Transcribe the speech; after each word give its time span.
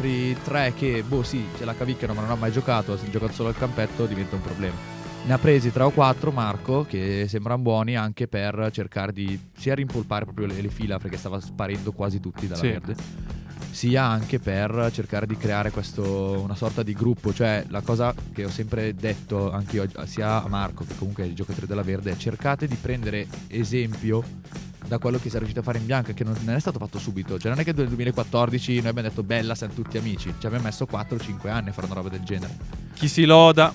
altri 0.00 0.36
tre 0.42 0.72
che, 0.74 1.04
boh 1.06 1.22
sì, 1.22 1.44
ce 1.58 1.64
la 1.66 1.74
cavicchiano 1.74 2.14
ma 2.14 2.22
non 2.22 2.30
ha 2.30 2.34
mai 2.34 2.50
giocato, 2.50 2.94
ha 2.94 3.10
giocato 3.10 3.32
solo 3.32 3.48
al 3.50 3.56
campetto, 3.56 4.06
diventa 4.06 4.34
un 4.36 4.42
problema. 4.42 4.74
Ne 5.26 5.32
ha 5.34 5.38
presi 5.38 5.70
tre 5.70 5.82
o 5.82 5.90
quattro 5.90 6.30
Marco 6.32 6.86
che 6.88 7.26
sembrano 7.28 7.60
buoni 7.60 7.94
anche 7.94 8.26
per 8.26 8.70
cercare 8.72 9.12
di 9.12 9.38
sia 9.54 9.74
rimpolpare 9.74 10.24
proprio 10.24 10.46
le, 10.46 10.62
le 10.62 10.70
fila 10.70 10.98
perché 10.98 11.18
stava 11.18 11.38
sparendo 11.40 11.92
quasi 11.92 12.20
tutti 12.20 12.46
dalla 12.46 12.60
Sì. 12.60 12.68
verde 12.68 12.94
sia 13.70 14.02
anche 14.04 14.38
per 14.40 14.88
cercare 14.92 15.26
di 15.26 15.36
creare 15.36 15.70
questo, 15.70 16.40
una 16.40 16.56
sorta 16.56 16.82
di 16.82 16.92
gruppo, 16.94 17.32
cioè 17.32 17.64
la 17.68 17.82
cosa 17.82 18.12
che 18.32 18.44
ho 18.46 18.50
sempre 18.50 18.94
detto 18.94 19.52
anche 19.52 19.76
io, 19.76 19.86
sia 20.06 20.42
a 20.42 20.48
Marco 20.48 20.84
che 20.84 20.96
comunque 20.96 21.22
ai 21.24 21.34
giocatori 21.34 21.66
della 21.66 21.82
Verde, 21.82 22.10
è 22.10 22.16
cercate 22.16 22.66
di 22.66 22.74
prendere 22.74 23.28
esempio 23.46 24.24
da 24.90 24.98
quello 24.98 25.20
che 25.20 25.28
si 25.28 25.36
è 25.36 25.38
riuscito 25.38 25.60
a 25.60 25.62
fare 25.62 25.78
in 25.78 25.86
bianca, 25.86 26.12
che 26.12 26.24
non, 26.24 26.36
è 26.48 26.58
stato 26.58 26.80
fatto 26.80 26.98
subito, 26.98 27.38
cioè 27.38 27.52
non 27.52 27.60
è 27.60 27.64
che 27.64 27.72
nel 27.72 27.86
2014 27.86 28.80
noi 28.80 28.88
abbiamo 28.88 29.08
detto 29.08 29.22
bella, 29.22 29.54
siamo 29.54 29.72
tutti 29.72 29.96
amici, 29.98 30.34
ci 30.36 30.46
abbiamo 30.46 30.64
messo 30.64 30.84
4-5 30.90 31.48
anni 31.48 31.68
a 31.68 31.72
fare 31.72 31.86
una 31.86 31.94
roba 31.94 32.08
del 32.08 32.24
genere. 32.24 32.56
Chi 32.94 33.06
si 33.06 33.24
loda 33.24 33.72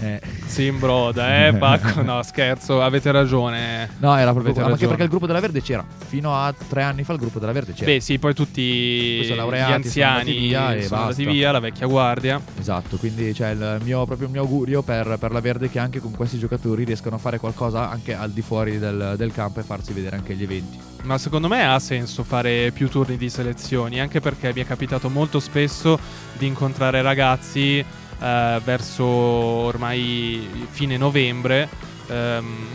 Eh, 0.00 0.20
si 0.46 0.66
imbroda, 0.66 1.46
eh, 1.46 1.54
Pacco? 1.58 2.02
No, 2.02 2.22
scherzo, 2.22 2.82
avete 2.82 3.10
ragione. 3.12 3.88
No, 3.98 4.16
era 4.16 4.32
proprio 4.32 4.52
ma 4.54 4.60
anche 4.60 4.70
ragione. 4.70 4.88
perché 4.88 5.02
il 5.04 5.08
gruppo 5.08 5.26
della 5.26 5.40
Verde 5.40 5.62
c'era. 5.62 5.84
Fino 6.06 6.34
a 6.34 6.52
tre 6.52 6.82
anni 6.82 7.04
fa 7.04 7.12
il 7.12 7.18
gruppo 7.18 7.38
della 7.38 7.52
Verde 7.52 7.72
c'era. 7.72 7.86
Beh, 7.86 8.00
sì, 8.00 8.18
poi 8.18 8.34
tutti 8.34 8.62
gli 8.62 9.34
laureati, 9.34 9.88
sono 9.88 10.06
andati 10.06 10.28
anziani 10.28 10.36
via 10.36 10.74
e 10.74 10.82
sono 10.82 11.00
andati 11.02 11.24
via, 11.24 11.52
la 11.52 11.60
vecchia 11.60 11.86
guardia. 11.86 12.40
Esatto, 12.58 12.96
quindi 12.96 13.32
c'è 13.32 13.50
il 13.50 13.80
mio, 13.82 14.04
proprio 14.04 14.26
il 14.26 14.32
mio 14.32 14.42
augurio 14.42 14.82
per, 14.82 15.16
per 15.18 15.32
la 15.32 15.40
Verde 15.40 15.70
che 15.70 15.78
anche 15.78 16.00
con 16.00 16.10
questi 16.10 16.38
giocatori 16.38 16.84
riescano 16.84 17.16
a 17.16 17.18
fare 17.18 17.38
qualcosa 17.38 17.88
anche 17.90 18.14
al 18.14 18.30
di 18.30 18.42
fuori 18.42 18.78
del, 18.78 19.14
del 19.16 19.32
campo 19.32 19.60
e 19.60 19.62
farsi 19.62 19.92
vedere 19.92 20.16
anche 20.16 20.32
agli 20.32 20.42
eventi. 20.42 20.78
Ma 21.04 21.18
secondo 21.18 21.48
me 21.48 21.66
ha 21.66 21.78
senso 21.78 22.24
fare 22.24 22.70
più 22.72 22.88
turni 22.88 23.16
di 23.16 23.28
selezioni, 23.28 24.00
anche 24.00 24.20
perché 24.20 24.52
mi 24.54 24.62
è 24.62 24.66
capitato 24.66 25.10
molto 25.10 25.38
spesso 25.38 25.98
di 26.32 26.46
incontrare 26.46 27.02
ragazzi 27.02 27.84
eh, 28.20 28.60
verso 28.64 29.04
ormai 29.04 30.48
fine 30.70 30.96
novembre. 30.96 31.68
ehm, 32.08 32.66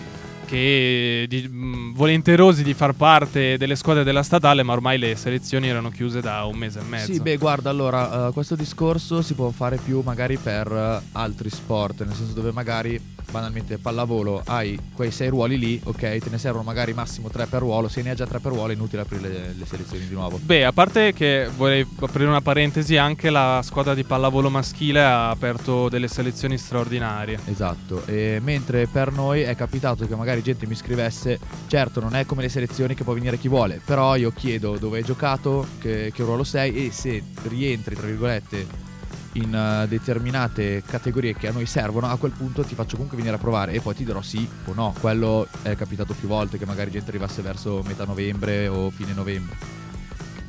che 0.50 1.28
di- 1.30 1.48
mh, 1.48 1.94
volenterosi 1.94 2.64
di 2.64 2.74
far 2.74 2.94
parte 2.94 3.56
delle 3.58 3.76
squadre 3.76 4.04
della 4.04 4.24
statale, 4.24 4.64
ma 4.64 4.74
ormai 4.74 4.98
le 4.98 5.16
selezioni 5.16 5.68
erano 5.68 5.92
chiuse 5.92 6.22
da 6.22 6.44
un 6.46 6.58
mese 6.58 6.80
e 6.80 6.84
mezzo. 6.84 7.14
Sì, 7.14 7.20
beh, 7.20 7.38
guarda, 7.38 7.70
allora, 7.70 8.28
eh, 8.28 8.32
questo 8.32 8.56
discorso 8.56 9.22
si 9.22 9.36
può 9.36 9.52
fare 9.52 9.78
più 9.78 10.02
magari 10.04 10.38
per 10.38 10.72
eh, 10.72 11.08
altri 11.12 11.52
sport, 11.52 12.04
nel 12.04 12.16
senso 12.16 12.34
dove 12.34 12.52
magari 12.52 13.00
banalmente 13.30 13.78
pallavolo 13.78 14.42
hai 14.46 14.76
quei 14.96 15.12
sei 15.12 15.30
ruoli 15.30 15.60
lì, 15.60 15.80
ok, 15.84 16.00
te 16.00 16.30
ne 16.32 16.40
servono 16.40 16.64
magari 16.64 16.94
massimo 16.94 17.30
tre 17.30 17.46
per 17.46 17.60
ruolo, 17.60 17.88
se 17.88 18.02
ne 18.02 18.10
hai 18.10 18.16
già 18.16 18.26
tre 18.26 18.40
per 18.40 18.52
ruolo 18.52 18.72
è 18.72 18.74
inutile 18.74 19.04
aprire 19.04 19.22
le, 19.22 19.54
le 19.56 19.66
selezioni 19.68 20.08
di 20.08 20.14
nuovo. 20.16 20.40
Beh, 20.42 20.66
a 20.66 20.72
parte 20.72 21.14
che 21.14 21.48
vorrei 21.56 21.86
aprire 22.00 22.28
una 22.28 22.42
parentesi, 22.42 22.98
anche 22.98 23.30
la 23.30 23.62
squadra 23.64 23.94
di 23.94 24.04
pallavolo 24.04 24.50
maschile 24.50 25.04
ha 25.04 25.30
aperto 25.30 25.90
delle 25.90 26.08
selezioni 26.08 26.58
straordinarie. 26.58 27.40
Esatto, 27.46 28.02
e 28.08 28.40
mentre 28.42 28.88
per 28.88 29.12
noi 29.12 29.42
è 29.42 29.56
capitato 29.56 30.08
che 30.08 30.16
magari 30.16 30.39
gente 30.42 30.66
mi 30.68 30.76
scrivesse, 30.76 31.40
certo 31.68 32.00
non 32.00 32.16
è 32.16 32.26
come 32.26 32.42
le 32.42 32.50
selezioni 32.50 32.96
che 32.96 33.04
può 33.04 33.14
venire 33.14 33.38
chi 33.38 33.48
vuole, 33.48 33.82
però 33.84 34.16
io 34.16 34.32
chiedo 34.32 34.78
dove 34.78 35.00
hai 35.00 35.04
giocato, 35.04 35.66
che, 35.80 36.12
che 36.14 36.24
ruolo 36.24 36.44
sei 36.44 36.88
e 36.88 36.92
se 36.92 37.24
rientri, 37.44 37.96
tra 37.96 38.08
virgolette, 38.08 38.88
in 39.34 39.54
eh, 39.54 39.88
determinate 39.88 40.84
categorie 40.86 41.36
che 41.36 41.48
a 41.48 41.52
noi 41.52 41.66
servono, 41.66 42.08
a 42.08 42.18
quel 42.18 42.32
punto 42.32 42.64
ti 42.64 42.76
faccio 42.76 42.94
comunque 42.96 43.18
venire 43.18 43.36
a 43.36 43.40
provare 43.40 43.74
e 43.74 43.82
poi 43.82 43.96
ti 43.96 44.06
dirò 44.06 44.22
sì 44.22 44.48
o 44.66 44.74
no. 44.74 44.94
Quello 45.00 45.48
è 45.62 45.76
capitato 45.76 46.14
più 46.14 46.28
volte 46.28 46.58
che 46.58 46.66
magari 46.66 46.92
gente 46.92 47.10
arrivasse 47.10 47.42
verso 47.42 47.84
metà 47.86 48.06
novembre 48.06 48.68
o 48.68 48.90
fine 48.90 49.14
novembre. 49.14 49.78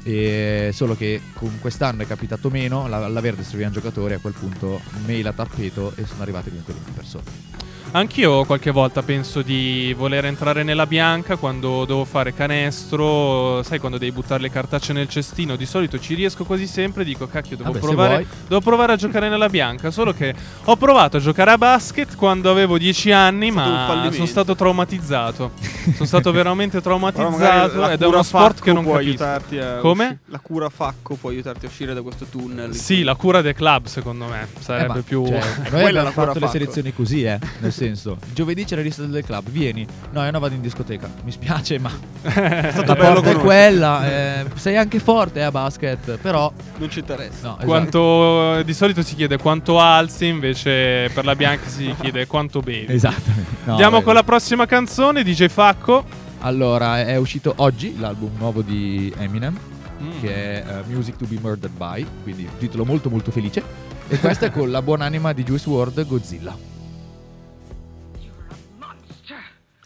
E 0.03 0.71
solo 0.73 0.97
che 0.97 1.21
con 1.35 1.59
quest'anno 1.61 2.03
è 2.03 2.07
capitato 2.07 2.49
meno, 2.49 2.89
la, 2.89 3.05
alla 3.05 3.21
Verde 3.21 3.43
servivano 3.43 3.75
giocatori, 3.75 4.15
a 4.15 4.19
quel 4.19 4.33
punto 4.33 4.81
mail 5.05 5.27
a 5.27 5.33
tappeto 5.33 5.93
e 5.97 6.07
sono 6.07 6.23
arrivate 6.23 6.49
comunque 6.49 6.73
20 6.73 6.91
persone. 6.93 7.60
Anch'io 7.93 8.45
qualche 8.45 8.71
volta 8.71 9.03
penso 9.03 9.43
di 9.43 9.93
voler 9.99 10.25
entrare 10.25 10.63
nella 10.63 10.87
bianca 10.87 11.35
quando 11.35 11.85
devo 11.85 12.05
fare 12.05 12.33
canestro, 12.33 13.65
sai 13.65 13.81
quando 13.81 13.99
devi 13.99 14.13
buttare 14.13 14.41
le 14.41 14.49
cartacce 14.51 14.93
nel 14.93 15.09
cestino, 15.09 15.57
di 15.57 15.67
solito 15.67 15.99
ci 15.99 16.15
riesco 16.15 16.45
quasi 16.45 16.69
sempre, 16.69 17.03
dico 17.03 17.27
cacchio 17.27 17.57
devo, 17.57 17.73
Vabbè, 17.73 17.85
provare, 17.85 18.27
devo 18.47 18.61
provare 18.61 18.93
a 18.93 18.97
giocare 18.97 19.29
nella 19.29 19.49
bianca, 19.49 19.91
solo 19.91 20.13
che 20.13 20.33
ho 20.65 20.77
provato 20.77 21.17
a 21.17 21.21
giocare 21.21 21.51
a 21.51 21.59
basket 21.59 22.15
quando 22.15 22.49
avevo 22.49 22.79
10 22.79 23.11
anni 23.11 23.51
ma 23.51 24.09
sono 24.13 24.27
stato 24.27 24.55
traumatizzato, 24.55 25.51
sono 25.95 26.07
stato 26.07 26.31
veramente 26.33 26.81
traumatizzato 26.81 27.91
ed 27.91 28.01
è 28.01 28.07
uno 28.07 28.23
sport 28.23 28.61
che 28.61 28.73
non 28.73 28.85
può 28.85 28.93
capisco. 28.99 29.25
aiutarti 29.25 29.59
a 29.59 29.77
Come? 29.79 30.05
usci- 30.05 30.19
la 30.27 30.39
cura 30.39 30.69
Facco 30.69 31.17
può 31.17 31.31
aiutarti 31.31 31.65
a 31.67 31.69
uscire 31.69 31.93
da 31.93 32.03
questo 32.03 32.27
tunnel. 32.27 32.73
Sì, 32.73 33.03
la 33.03 33.17
cura 33.17 33.41
del 33.43 33.55
club 33.55 33.87
secondo 33.87 34.27
me 34.27 34.43
Eh, 34.43 34.61
sarebbe 34.63 34.87
ma, 34.95 35.03
più... 35.05 35.27
cioè, 35.27 35.41
Quella 35.41 35.71
noi 35.71 35.81
è 35.83 35.87
abbiamo 35.89 36.03
la 36.05 36.11
cura 36.13 36.27
fatto 36.27 36.39
le 36.39 36.47
Facco. 36.47 36.51
selezioni 36.53 36.95
così, 36.95 37.25
eh. 37.25 37.39
Senso, 37.85 38.19
giovedì 38.35 38.65
c'è 38.65 38.77
la 38.77 38.83
lista 38.83 39.03
del 39.05 39.25
club, 39.25 39.49
vieni. 39.49 39.87
No, 40.13 40.23
io 40.25 40.31
no 40.31 40.39
vado 40.39 40.55
in 40.55 40.61
discoteca. 40.61 41.09
Mi 41.25 41.31
spiace, 41.31 41.79
ma 41.79 41.91
È 42.23 42.69
stato 42.73 42.85
la 42.93 42.95
bello 42.95 43.15
porta 43.23 43.31
è 43.31 43.35
quella. 43.37 44.07
eh, 44.41 44.45
sei 44.57 44.77
anche 44.77 44.99
forte 44.99 45.39
eh, 45.39 45.45
a 45.45 45.51
basket, 45.51 46.19
però 46.19 46.53
Non 46.77 46.91
ci 46.91 46.99
interessa. 46.99 47.49
no, 47.49 47.53
esatto. 47.55 47.67
Quanto, 47.67 48.63
di 48.63 48.75
solito 48.75 49.03
si 49.03 49.15
chiede 49.15 49.39
quanto 49.39 49.81
alzi, 49.81 50.27
invece 50.27 51.09
per 51.15 51.25
la 51.25 51.35
bianca 51.35 51.69
si 51.69 51.95
chiede 52.01 52.27
quanto 52.27 52.61
bevi. 52.61 52.93
Esatto. 52.93 53.31
No, 53.65 53.71
Andiamo 53.73 53.93
vabbè. 53.93 54.05
con 54.05 54.15
la 54.15 54.25
prossima 54.25 54.67
canzone, 54.67 55.23
DJ 55.25 55.47
Facco. 55.49 56.05
Allora, 56.41 57.01
è 57.05 57.17
uscito 57.17 57.53
oggi 57.57 57.99
l'album 57.99 58.31
nuovo 58.37 58.61
di 58.63 59.13
Eminem, 59.19 59.59
Mm. 60.03 60.21
che 60.23 60.29
è 60.35 60.65
eh, 60.67 60.83
Music 60.87 61.17
to 61.17 61.27
be 61.27 61.37
Murdered 61.43 61.77
by, 61.77 62.07
quindi 62.23 62.45
un 62.51 62.57
titolo 62.59 62.87
molto 62.87 63.11
molto 63.11 63.31
felice. 63.31 63.63
E 64.09 64.19
questa 64.19 64.47
è 64.47 64.51
con 64.51 64.71
la 64.71 64.81
buonanima 64.81 65.33
di 65.35 65.43
Juice 65.45 65.69
WRLD, 65.69 66.07
Godzilla. 66.07 66.57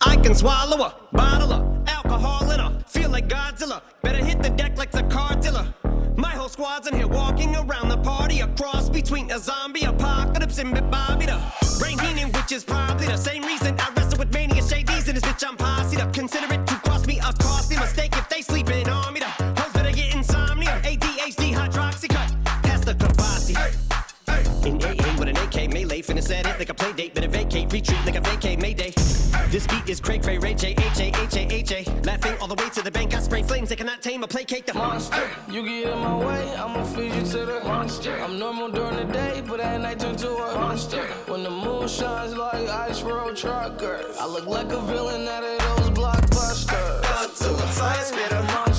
I 0.06 0.16
can 0.16 0.34
swallow 0.34 0.84
a 0.84 0.94
bottle 1.12 1.52
of 1.52 1.88
alcohol 1.88 2.50
in 2.50 2.60
a 2.60 2.78
feel 2.86 3.10
like 3.10 3.26
Godzilla. 3.26 3.80
Better 4.02 4.22
hit 4.22 4.42
the 4.42 4.50
deck 4.50 4.76
like 4.76 4.90
the 4.90 5.02
cartilla. 5.04 5.74
My 6.16 6.30
whole 6.30 6.50
squad's 6.50 6.86
in 6.86 6.94
here 6.94 7.08
walking 7.08 7.56
around 7.56 7.88
the 7.88 7.96
party, 7.96 8.40
a 8.40 8.48
cross 8.48 8.90
between 8.90 9.30
a 9.30 9.38
zombie 9.38 9.84
apocalypse 9.84 10.58
and 10.58 10.74
Bobby 10.90 11.26
the 11.26 11.40
Rain 11.82 11.98
which 12.32 12.52
is 12.52 12.64
probably 12.64 13.06
the 13.06 13.16
same 13.16 13.42
reason 13.44 13.74
I 13.80 13.90
wrestle 13.96 14.13
This 29.54 29.68
beat 29.68 29.88
is 29.88 30.00
cray 30.00 30.18
cray, 30.18 30.36
Ray 30.36 30.54
J, 30.54 30.70
H 30.72 30.98
A, 30.98 31.12
H 31.22 31.36
A, 31.36 31.54
H 31.54 31.70
A. 31.70 31.84
Laughing 32.02 32.34
all 32.40 32.48
the 32.48 32.56
way 32.56 32.68
to 32.70 32.82
the 32.82 32.90
bank, 32.90 33.14
I 33.14 33.20
spray 33.20 33.44
flames, 33.44 33.68
they 33.68 33.76
cannot 33.76 34.02
tame 34.02 34.24
or 34.24 34.26
placate 34.26 34.66
the 34.66 34.74
monster. 34.74 35.30
You 35.48 35.62
get 35.62 35.92
in 35.92 35.98
my 36.00 36.16
way, 36.26 36.56
I'ma 36.56 36.82
feed 36.82 37.14
you 37.14 37.22
to 37.22 37.46
the 37.46 37.60
monster. 37.62 38.20
I'm 38.20 38.36
normal 38.36 38.68
during 38.72 38.96
the 38.96 39.04
day, 39.12 39.44
but 39.46 39.60
at 39.60 39.80
night 39.80 40.00
turn 40.00 40.16
to 40.16 40.28
a 40.28 40.58
monster. 40.58 41.04
When 41.28 41.44
the 41.44 41.50
moon 41.50 41.86
shines 41.86 42.34
like 42.34 42.68
ice 42.68 43.02
road 43.02 43.36
truckers, 43.36 44.16
I 44.16 44.26
look 44.26 44.46
like 44.46 44.72
a 44.72 44.80
villain 44.80 45.28
out 45.28 45.44
of 45.44 45.56
those 45.60 45.90
blockbusters. 45.90 47.02
Godzilla, 47.02 47.68
fire 47.68 48.02
spitter. 48.02 48.42
monster. 48.42 48.73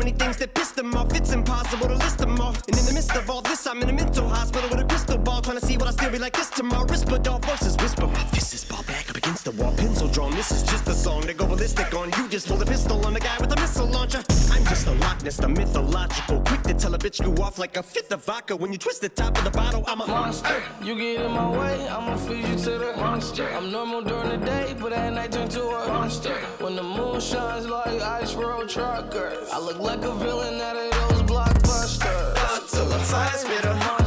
Many 0.00 0.12
things 0.12 0.38
that 0.38 0.54
piss 0.54 0.72
him 0.72 0.94
off. 0.94 1.14
It's 1.14 1.32
impossible 1.32 1.88
to 1.88 1.94
list 1.94 2.18
them 2.18 2.40
all. 2.40 2.54
And 2.68 2.76
in 2.78 2.84
the 2.86 2.92
midst 2.92 3.14
of 3.14 3.28
all 3.28 3.42
this, 3.42 3.66
I'm 3.66 3.82
in 3.82 3.88
a 3.90 3.92
mental 3.92 4.26
hospital 4.28 4.68
with 4.70 4.80
a 4.80 4.84
crystal 4.84 5.18
ball. 5.18 5.42
Trying 5.42 5.60
to 5.60 5.66
see 5.66 5.76
what 5.76 5.88
I 5.88 5.90
still 5.90 6.10
be 6.10 6.18
like 6.18 6.34
this 6.34 6.48
tomorrow. 6.48 6.86
Whisper 6.86 7.18
dog 7.18 7.44
voices 7.44 7.76
whisper. 7.76 8.06
My 8.06 8.24
fist 8.34 8.54
is 8.54 8.64
ball 8.64 8.82
back 8.84 9.10
up 9.10 9.16
against 9.16 9.44
the 9.44 9.50
wall. 9.52 9.72
Pencil 9.76 10.08
drawn. 10.08 10.32
This 10.32 10.50
is 10.50 10.62
just 10.62 10.88
a 10.88 10.94
song 10.94 11.22
to 11.22 11.34
go 11.34 11.46
ballistic 11.46 11.94
on. 11.94 12.10
You 12.16 12.28
just 12.28 12.48
pulled 12.48 12.62
a 12.62 12.66
pistol 12.66 13.04
on 13.06 13.12
the 13.12 13.20
guy 13.20 13.36
with 13.40 13.52
a 13.52 13.60
missile 13.60 13.86
launcher. 13.86 14.22
I'm 14.50 14.64
just 14.64 14.86
a 14.86 14.92
Loch 14.92 15.22
Ness, 15.22 15.36
the 15.36 15.48
mythological. 15.48 16.40
Quick 16.40 16.59
tell 16.80 16.94
a 16.94 16.98
bitch 16.98 17.22
go 17.22 17.42
off 17.42 17.58
like 17.58 17.76
a 17.76 17.82
fifth 17.82 18.10
of 18.10 18.24
vodka. 18.24 18.56
When 18.56 18.72
you 18.72 18.78
twist 18.78 19.02
the 19.02 19.10
top 19.10 19.36
of 19.36 19.44
the 19.44 19.50
bottle, 19.50 19.84
I'm 19.86 20.00
a 20.00 20.06
monster. 20.06 20.62
You 20.82 20.94
get 20.96 21.20
in 21.20 21.30
my 21.32 21.50
way, 21.50 21.86
I'ma 21.88 22.16
feed 22.16 22.46
you 22.48 22.56
to 22.56 22.78
the 22.78 22.92
monster. 22.96 23.46
I'm 23.50 23.70
normal 23.70 24.00
during 24.02 24.30
the 24.30 24.38
day, 24.38 24.74
but 24.80 24.92
at 24.92 25.12
night 25.12 25.32
turn 25.32 25.48
to 25.50 25.62
a 25.62 25.88
monster. 25.88 26.34
When 26.58 26.76
the 26.76 26.82
moon 26.82 27.20
shines 27.20 27.66
like 27.66 28.00
ice 28.00 28.34
road 28.34 28.70
truckers, 28.70 29.50
I 29.52 29.58
look 29.58 29.78
like 29.78 30.02
a 30.04 30.14
villain 30.14 30.58
out 30.60 30.76
of 30.76 30.90
those 30.90 31.22
blockbusters. 31.30 32.34
Godzilla, 32.34 32.98
fire 33.00 33.36
spitter. 33.36 33.74
monster. 33.74 33.99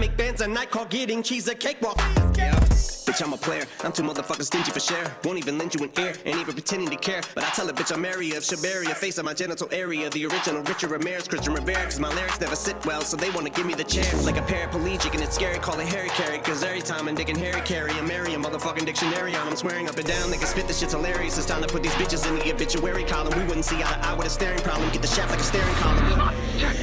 Make 0.00 0.16
bands 0.16 0.40
and 0.40 0.58
I 0.58 0.64
call 0.64 0.86
getting 0.86 1.22
cheese 1.22 1.46
a 1.48 1.54
cakewalk. 1.54 1.98
Yeah. 2.36 2.58
Bitch, 3.10 3.24
I'm 3.24 3.32
a 3.32 3.36
player. 3.36 3.64
I'm 3.82 3.90
too 3.90 4.04
motherfucking 4.04 4.44
stingy 4.44 4.70
for 4.70 4.78
share. 4.78 5.12
Won't 5.24 5.36
even 5.36 5.58
lend 5.58 5.74
you 5.74 5.82
an 5.82 5.90
ear, 5.98 6.14
ain't 6.24 6.38
even 6.38 6.54
pretending 6.54 6.88
to 6.90 6.96
care. 6.96 7.22
But 7.34 7.42
I 7.42 7.48
tell 7.48 7.68
a 7.68 7.72
bitch 7.72 7.92
I'm 7.92 8.04
area 8.04 8.36
of 8.36 8.44
Shabaria, 8.44 8.94
face 8.94 9.18
on 9.18 9.24
my 9.24 9.34
genital 9.34 9.68
area. 9.72 10.08
The 10.10 10.26
original 10.26 10.62
Richard 10.62 10.92
Ramirez, 10.92 11.26
Christian 11.26 11.52
Rivera. 11.54 11.82
Cause 11.82 11.98
my 11.98 12.14
lyrics 12.14 12.40
never 12.40 12.54
sit 12.54 12.76
well, 12.86 13.00
so 13.00 13.16
they 13.16 13.28
wanna 13.30 13.50
give 13.50 13.66
me 13.66 13.74
the 13.74 13.82
chair. 13.82 14.06
Like 14.22 14.36
a 14.36 14.42
paraplegic, 14.42 15.12
and 15.14 15.24
it's 15.24 15.34
scary, 15.34 15.58
call 15.58 15.80
it 15.80 15.88
Harry 15.88 16.08
Carry. 16.10 16.38
Cause 16.38 16.62
every 16.62 16.82
time 16.82 17.08
I'm 17.08 17.16
digging 17.16 17.34
Harry 17.34 17.60
Carry, 17.62 17.90
I'm 17.94 18.06
Mary, 18.06 18.34
a 18.34 18.38
motherfucking 18.38 18.86
dictionary 18.86 19.34
on. 19.34 19.48
I'm 19.48 19.56
swearing 19.56 19.88
up 19.88 19.96
and 19.96 20.06
down, 20.06 20.30
they 20.30 20.36
can 20.36 20.46
spit 20.46 20.68
this 20.68 20.78
shit's 20.78 20.92
hilarious. 20.92 21.36
It's 21.36 21.48
time 21.48 21.62
to 21.62 21.68
put 21.68 21.82
these 21.82 21.94
bitches 21.94 22.28
in 22.28 22.36
the 22.36 22.54
obituary 22.54 23.02
column. 23.02 23.36
We 23.36 23.44
wouldn't 23.44 23.64
see 23.64 23.82
eye 23.82 23.90
to 23.90 24.06
eye 24.06 24.14
with 24.14 24.28
a 24.28 24.30
staring 24.30 24.60
problem. 24.60 24.88
Get 24.92 25.02
the 25.02 25.08
shaft 25.08 25.30
like 25.30 25.40
a 25.40 25.42
staring 25.42 25.74
column. 25.74 26.32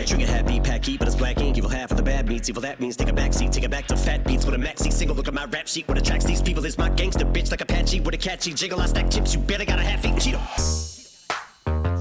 Trigger 0.05 0.27
happy, 0.27 0.59
packy, 0.59 0.97
but 0.97 1.07
it's 1.07 1.15
black 1.15 1.39
ink. 1.39 1.57
Evil 1.57 1.69
half 1.69 1.91
of 1.91 1.97
the 1.97 2.03
bad 2.03 2.27
meats. 2.27 2.49
Evil 2.49 2.61
that 2.63 2.81
means 2.81 2.97
take 2.97 3.07
a 3.07 3.13
back 3.13 3.31
seat, 3.31 3.53
take 3.53 3.63
it 3.63 3.71
back 3.71 3.87
to 3.87 3.95
fat 3.95 4.25
beats 4.25 4.45
with 4.45 4.55
a 4.55 4.57
maxi 4.57 4.91
single. 4.91 5.15
Look 5.15 5.29
at 5.29 5.33
my 5.33 5.45
rap 5.45 5.67
sheet. 5.67 5.87
What 5.87 5.97
attracts 6.17 6.25
these 6.25 6.41
people 6.41 6.65
is 6.65 6.77
my 6.77 6.89
gangster 6.89 7.25
bitch 7.25 7.51
like 7.51 7.61
Apache 7.61 7.99
with 8.01 8.15
a 8.15 8.17
catchy 8.17 8.53
jiggle. 8.53 8.79
I 8.81 8.87
stack 8.87 9.09
chips. 9.09 9.33
You 9.33 9.39
better 9.39 9.65
got 9.65 9.79
a 9.79 9.83
half 9.83 10.03
eaten 10.05 10.17
Cheeto. 10.17 10.41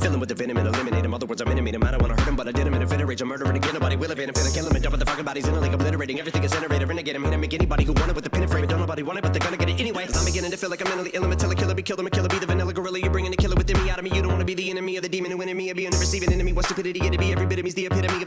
Filling 0.00 0.20
with 0.20 0.28
the 0.28 0.34
venom 0.34 0.56
and 0.58 0.68
eliminate 0.68 1.04
him. 1.04 1.12
Other 1.14 1.26
words, 1.26 1.40
I'm 1.42 1.48
intimate 1.48 1.74
him. 1.74 1.84
I 1.84 1.90
don't 1.90 2.02
wanna 2.02 2.14
hurt 2.14 2.28
him, 2.28 2.36
but 2.36 2.48
I 2.48 2.52
did 2.52 2.66
him 2.66 2.74
in 2.74 2.82
a 2.82 2.86
fit 2.86 3.00
of 3.00 3.08
rage. 3.08 3.20
I'm 3.20 3.28
murdering 3.28 3.56
again. 3.56 3.74
Nobody 3.74 3.96
will 3.96 4.10
evade 4.10 4.28
him. 4.28 4.34
Finna 4.34 4.54
kill 4.54 4.66
him 4.66 4.74
and 4.74 4.82
dump 4.82 4.98
the 4.98 5.04
fucking 5.04 5.24
bodies 5.24 5.48
in 5.48 5.54
a 5.54 5.60
lake, 5.60 5.72
obliterating 5.72 6.18
everything 6.20 6.44
is 6.44 6.52
generated. 6.52 6.88
Renegade 6.88 7.16
him. 7.16 7.24
Hit 7.24 7.34
him, 7.34 7.40
make 7.40 7.54
anybody 7.54 7.84
who 7.84 7.92
want 7.92 8.10
it 8.10 8.14
with 8.14 8.24
the 8.24 8.30
pin 8.30 8.42
and 8.42 8.50
frame. 8.50 8.64
it. 8.64 8.70
Don't 8.70 8.80
nobody 8.80 9.02
want 9.02 9.18
it, 9.18 9.22
but 9.22 9.32
they're 9.32 9.40
gonna 9.40 9.56
get 9.56 9.68
it 9.68 9.80
anyway. 9.80 10.06
I'm 10.14 10.24
beginning 10.24 10.50
to 10.50 10.56
feel 10.56 10.70
like 10.70 10.80
I'm 10.80 10.88
mentally 10.88 11.10
ill. 11.12 11.24
I'm 11.24 11.32
a 11.32 11.36
killer, 11.36 11.74
be 11.74 11.82
killed. 11.82 12.00
I'm 12.00 12.06
a 12.06 12.10
killer, 12.10 12.28
be 12.28 12.38
the 12.38 12.46
vanilla 12.46 12.72
gorilla. 12.72 12.98
You're 12.98 13.10
bringing 13.10 13.32
the 13.32 13.36
killer 13.36 13.56
within 13.56 13.82
me 13.82 13.90
out 13.90 13.98
of 13.98 14.04
me. 14.04 14.10
You 14.14 14.22
don't 14.22 14.32
wanna 14.32 14.44
be 14.44 14.54
the 14.54 14.70
enemy 14.70 14.96
of 14.96 15.02
the 15.02 15.08
demon 15.08 15.30
who 15.30 15.38
me. 15.38 15.70
Or 15.70 15.74
being 15.74 15.90
receiving 15.90 16.32
enemy. 16.32 16.52
What 16.52 16.64
stupidity 16.66 17.00
it'd 17.04 17.18
be. 17.18 17.32
Every 17.32 17.46
bit 17.46 17.58
of 17.58 17.64
me's 17.64 17.74
the 17.74 17.86
epitome 17.86 18.22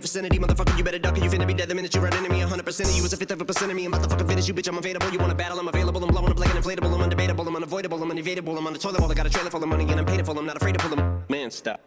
the 0.00 0.08
vicinity. 0.08 0.38
Motherfucker, 0.38 0.76
you 0.76 0.84
better 0.84 0.98
duck 0.98 1.16
or 1.16 1.20
you 1.20 1.30
finna 1.30 1.46
be 1.46 1.54
dead 1.54 1.68
the 1.68 1.74
minute 1.74 1.94
you 1.94 2.00
run 2.00 2.14
into 2.16 2.30
me. 2.30 2.40
100% 2.40 2.80
of 2.88 2.96
you 2.96 3.04
is 3.04 3.12
a 3.12 3.16
fifth 3.16 3.30
of 3.30 3.40
a 3.40 3.44
percent 3.44 3.70
of 3.70 3.76
me. 3.76 3.84
I'm 3.84 3.92
about 3.92 4.04
to 4.04 4.10
fucking 4.10 4.26
finish 4.26 4.48
you, 4.48 4.54
bitch. 4.54 4.68
I'm 4.68 4.78
available. 4.78 5.10
You 5.10 5.18
wanna 5.18 5.34
battle? 5.34 5.58
I'm 5.58 5.68
available. 5.68 6.02
I'm 6.02 6.10
blowing 6.10 6.30
up 6.30 6.38
like 6.38 6.54
an 6.54 6.62
inflatable. 6.62 6.92
I'm 6.92 7.10
undebatable. 7.10 7.46
I'm 7.46 7.56
unavoidable. 7.56 8.02
I'm 8.02 8.10
unevadable. 8.10 8.56
I'm 8.56 8.66
on 8.66 8.72
the 8.72 8.78
toilet 8.78 9.00
while 9.00 9.10
I 9.10 9.14
got 9.14 9.26
a 9.26 9.30
trailer 9.30 9.50
full 9.50 9.62
of 9.62 9.68
money 9.68 9.84
and 9.90 10.00
I'm 10.00 10.06
paid 10.06 10.24
for. 10.24 10.36
I'm 10.36 10.46
not 10.46 10.56
afraid 10.56 10.72
to 10.74 10.80
pull 10.80 10.96
them. 10.96 11.24
Man, 11.28 11.50
stop. 11.50 11.80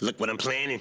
Look 0.00 0.18
what 0.20 0.30
I'm 0.30 0.38
planning. 0.38 0.80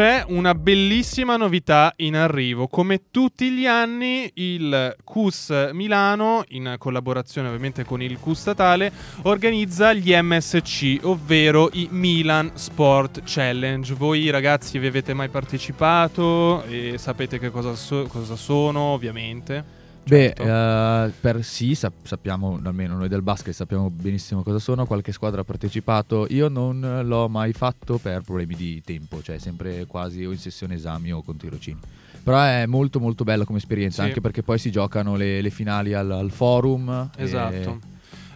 C'è 0.00 0.24
una 0.28 0.54
bellissima 0.54 1.36
novità 1.36 1.92
in 1.96 2.16
arrivo. 2.16 2.68
Come 2.68 3.10
tutti 3.10 3.50
gli 3.50 3.66
anni, 3.66 4.30
il 4.36 4.96
CUS 5.04 5.68
Milano, 5.74 6.42
in 6.48 6.76
collaborazione 6.78 7.48
ovviamente 7.48 7.84
con 7.84 8.00
il 8.00 8.18
CUS 8.18 8.40
statale, 8.40 8.90
organizza 9.24 9.92
gli 9.92 10.14
MSC, 10.18 11.00
ovvero 11.02 11.68
i 11.74 11.88
Milan 11.90 12.52
Sport 12.54 13.24
Challenge. 13.26 13.92
Voi 13.92 14.30
ragazzi 14.30 14.78
vi 14.78 14.86
avete 14.86 15.12
mai 15.12 15.28
partecipato 15.28 16.62
e 16.62 16.94
sapete 16.96 17.38
che 17.38 17.50
cosa, 17.50 17.74
so- 17.74 18.06
cosa 18.06 18.36
sono, 18.36 18.80
ovviamente? 18.80 19.79
Beh, 20.10 20.32
Certo. 20.36 20.42
eh, 20.42 21.12
per 21.20 21.44
sì, 21.44 21.76
sap- 21.76 22.04
sappiamo, 22.04 22.60
almeno 22.64 22.96
noi 22.96 23.08
del 23.08 23.22
basket 23.22 23.54
sappiamo 23.54 23.90
benissimo 23.90 24.42
cosa 24.42 24.58
sono, 24.58 24.84
qualche 24.84 25.12
squadra 25.12 25.42
ha 25.42 25.44
partecipato, 25.44 26.26
io 26.30 26.48
non 26.48 27.02
l'ho 27.04 27.28
mai 27.28 27.52
fatto 27.52 27.98
per 27.98 28.22
problemi 28.22 28.56
di 28.56 28.82
tempo, 28.84 29.22
cioè 29.22 29.38
sempre 29.38 29.86
quasi 29.86 30.24
o 30.24 30.32
in 30.32 30.38
sessione 30.38 30.74
esami 30.74 31.12
o 31.12 31.22
con 31.22 31.36
tirocini. 31.36 31.78
Però 32.24 32.42
è 32.42 32.66
molto 32.66 32.98
molto 32.98 33.22
bella 33.22 33.44
come 33.44 33.58
esperienza, 33.58 34.02
Sì. 34.02 34.08
anche 34.08 34.20
perché 34.20 34.42
poi 34.42 34.58
si 34.58 34.72
giocano 34.72 35.14
le, 35.14 35.40
le 35.40 35.50
finali 35.50 35.94
al, 35.94 36.10
al 36.10 36.30
forum. 36.32 37.10
e- 37.16 37.22
Esatto. 37.22 37.54
è 37.54 37.78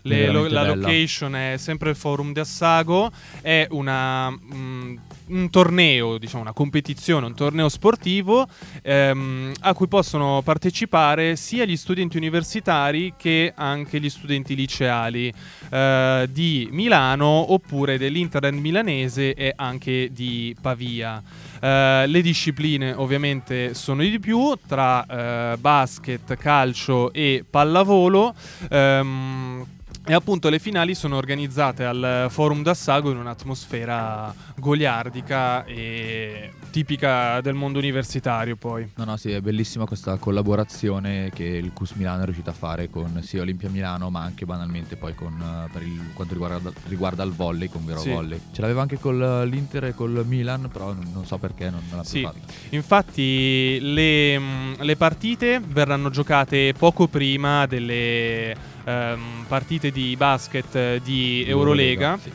Le- 0.07 0.31
lo- 0.31 0.47
la 0.49 0.63
bella. 0.63 0.75
location 0.75 1.35
è 1.35 1.55
sempre 1.57 1.89
il 1.91 1.97
forum 1.97 2.35
di 2.35 2.41
Assago, 2.41 3.11
è 3.41 3.67
una, 3.71 4.31
mm, 4.31 4.97
un 5.29 5.49
torneo, 5.49 6.19
diciamo 6.19 6.43
una 6.43 6.53
competizione, 6.53 7.25
un 7.25 7.35
torneo 7.35 7.71
sportivo 7.71 8.47
ehm, 8.83 9.53
a 9.61 9.73
cui 9.73 9.89
possono 9.89 10.43
partecipare 10.45 11.37
sia 11.37 11.65
gli 11.65 11.77
studenti 11.79 12.19
universitari 12.19 13.15
che 13.17 13.55
anche 13.57 13.99
gli 13.99 14.11
studenti 14.11 14.55
liceali 14.55 15.33
eh, 15.71 16.29
di 16.31 16.69
Milano 16.71 17.53
oppure 17.55 17.97
dell'Interland 17.97 18.59
milanese 18.61 19.33
e 19.33 19.55
anche 19.57 20.11
di 20.13 20.55
Pavia. 20.61 21.23
Eh, 21.61 22.05
le 22.07 22.21
discipline 22.21 22.93
ovviamente 22.93 23.73
sono 23.73 24.03
di 24.03 24.21
più 24.21 24.53
tra 24.67 25.07
eh, 25.53 25.57
basket, 25.57 26.37
calcio 26.37 27.11
e 27.15 27.43
pallavolo. 27.49 28.35
Ehm, 28.69 29.67
e 30.07 30.13
appunto 30.13 30.49
le 30.51 30.59
finali 30.59 30.95
sono 30.95 31.17
organizzate 31.17 31.85
al 31.85 32.27
Forum 32.29 32.63
d'Assago 32.63 33.11
in 33.11 33.17
un'atmosfera 33.17 34.35
goliardica 34.57 35.65
e 35.65 36.53
tipica 36.71 37.41
del 37.41 37.55
mondo 37.55 37.79
universitario 37.79 38.57
poi. 38.57 38.91
No, 38.97 39.05
no, 39.05 39.17
sì, 39.17 39.31
è 39.31 39.41
bellissima 39.41 39.87
questa 39.87 40.17
collaborazione 40.17 41.31
che 41.33 41.45
il 41.45 41.73
CUS 41.73 41.93
Milano 41.93 42.23
è 42.23 42.25
riuscito 42.25 42.51
a 42.51 42.53
fare 42.53 42.91
con 42.91 43.21
sia 43.23 43.41
Olimpia 43.43 43.71
Milano, 43.71 44.11
ma 44.11 44.23
anche 44.23 44.45
banalmente 44.45 44.97
poi 44.97 45.15
con, 45.15 45.33
eh, 45.41 45.71
per 45.73 45.83
il, 45.83 46.11
quanto 46.13 46.35
riguarda, 46.35 46.73
riguarda 46.89 47.23
il 47.23 47.33
volley, 47.33 47.69
con 47.69 47.85
Vero 47.85 48.01
Sì. 48.01 48.11
Volley. 48.11 48.41
Ce 48.53 48.61
l'aveva 48.61 48.83
anche 48.83 48.99
con 48.99 49.17
l'Inter 49.49 49.85
e 49.85 49.95
col 49.95 50.23
Milan, 50.27 50.69
però 50.73 50.93
non, 50.93 51.09
non 51.13 51.25
so 51.25 51.39
perché 51.39 51.71
non, 51.71 51.81
non 51.89 51.99
l'ha 51.99 52.05
Sì. 52.05 52.23
fatta. 52.23 52.39
Infatti 52.71 53.79
le, 53.81 54.39
mh, 54.39 54.83
le 54.83 54.97
partite 54.97 55.61
verranno 55.65 56.11
giocate 56.11 56.75
poco 56.77 57.07
prima 57.09 57.67
delle 57.67 58.73
ehm, 58.85 59.45
partite 59.49 59.91
di 59.91 60.17
basket 60.17 60.75
eh, 60.75 61.01
di 61.03 61.45
Eurolega. 61.47 62.19
sì. 62.21 62.33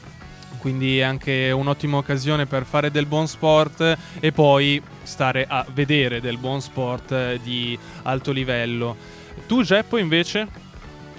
Quindi 0.59 0.99
è 0.99 1.03
anche 1.03 1.51
un'ottima 1.51 1.95
occasione 1.95 2.45
per 2.45 2.65
fare 2.65 2.91
del 2.91 3.05
buon 3.05 3.29
sport 3.29 3.97
e 4.19 4.31
poi 4.33 4.81
stare 5.03 5.45
a 5.47 5.65
vedere 5.73 6.19
del 6.19 6.37
buon 6.37 6.59
sport 6.61 7.13
eh, 7.13 7.39
di 7.41 7.79
alto 8.03 8.33
livello. 8.33 8.97
Tu, 9.47 9.63
Geppo, 9.63 9.95
invece? 9.95 10.47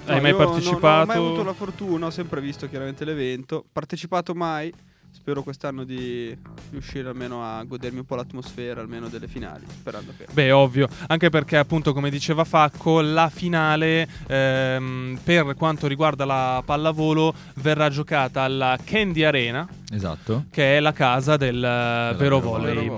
No, 0.05 0.13
Hai 0.13 0.21
mai 0.21 0.35
partecipato? 0.35 0.87
Non 0.87 1.01
ho 1.01 1.07
mai 1.07 1.17
avuto 1.17 1.43
la 1.43 1.55
fortuna, 1.55 2.07
ho 2.07 2.11
sempre 2.11 2.43
visto 2.43 2.69
chiaramente 2.69 3.05
l'evento. 3.07 3.65
Partecipato 3.73 4.35
mai. 4.35 4.71
Spero 5.12 5.43
quest'anno 5.43 5.85
di 5.85 6.37
riuscire 6.71 7.09
almeno 7.09 7.45
a 7.45 7.62
godermi 7.64 7.99
un 7.99 8.05
po' 8.07 8.14
l'atmosfera, 8.14 8.81
almeno 8.81 9.09
delle 9.09 9.29
finali. 9.29 9.64
Sperando 9.69 10.12
che. 10.17 10.26
Beh, 10.33 10.50
ovvio, 10.50 10.88
anche 11.09 11.29
perché 11.31 11.57
appunto 11.57 11.93
come 11.93 12.11
diceva 12.11 12.45
Facco, 12.45 13.00
la 13.00 13.29
finale 13.29 14.09
ehm, 14.26 15.19
per 15.23 15.55
quanto 15.57 15.87
riguarda 15.87 16.25
la 16.25 16.62
pallavolo 16.64 17.35
verrà 17.57 17.90
giocata 17.90 18.43
alla 18.43 18.79
Candy 18.83 19.23
Arena, 19.23 19.69
Esatto. 19.93 20.47
che 20.50 20.76
è 20.76 20.81
la 20.81 20.93
casa 20.93 21.37
del 21.37 21.57
eh, 21.57 22.14
Vero 22.17 22.17
Vero 22.17 22.40
Volley. 22.40 22.90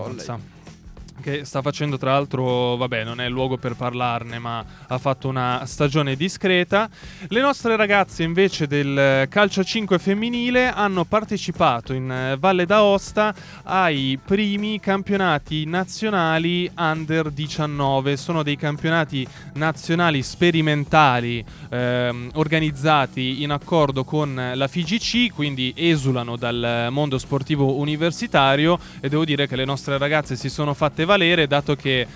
Che 1.23 1.45
sta 1.45 1.63
facendo 1.63 1.99
tra 1.99 2.15
l'altro, 2.15 2.75
vabbè, 2.75 3.05
non 3.05 3.21
è 3.21 3.27
il 3.27 3.31
luogo 3.31 3.57
per 3.57 3.77
parlarne, 3.77 4.41
ma 4.41 4.65
ha 4.89 4.99
fatto 4.99 5.29
una 5.29 5.63
stagione 5.67 6.17
discreta. 6.17 6.91
Le 7.29 7.41
nostre 7.41 7.77
ragazze 7.77 8.25
invece 8.25 8.67
del 8.67 9.29
calcio 9.29 9.63
5 9.63 10.01
femminile 10.01 10.73
hanno 10.73 11.05
partecipato 11.05 11.93
in 11.93 12.11
eh, 12.11 12.37
Valle 12.37 12.67
d'Aosta 12.67 13.33
ai 13.63 14.19
primi 14.23 14.81
campionati 14.81 15.65
nazionali 15.65 16.69
under 16.77 17.31
19. 17.31 18.17
Sono 18.17 18.43
dei 18.43 18.57
campionati 18.57 19.25
nazionali 19.55 20.25
sperimentali 20.25 21.45
ehm, 21.71 22.31
organizzati 22.35 23.45
in 23.45 23.53
accordo 23.53 24.03
con 24.03 24.51
la 24.55 24.67
FIGC, 24.67 25.33
quindi 25.33 25.73
esulano 25.77 26.35
dal 26.35 26.89
mondo 26.91 27.17
sportivo 27.17 27.77
universitario 27.77 28.77
e 29.01 29.09
devo 29.09 29.25
dire 29.25 29.47
che 29.47 29.55
le 29.55 29.65
nostre 29.65 29.99
ragazze 29.99 30.35
si 30.35 30.51
sono 30.51 30.75
fatte 30.75 31.05
valere 31.05 31.11
dato 31.47 31.75
che 31.77 32.07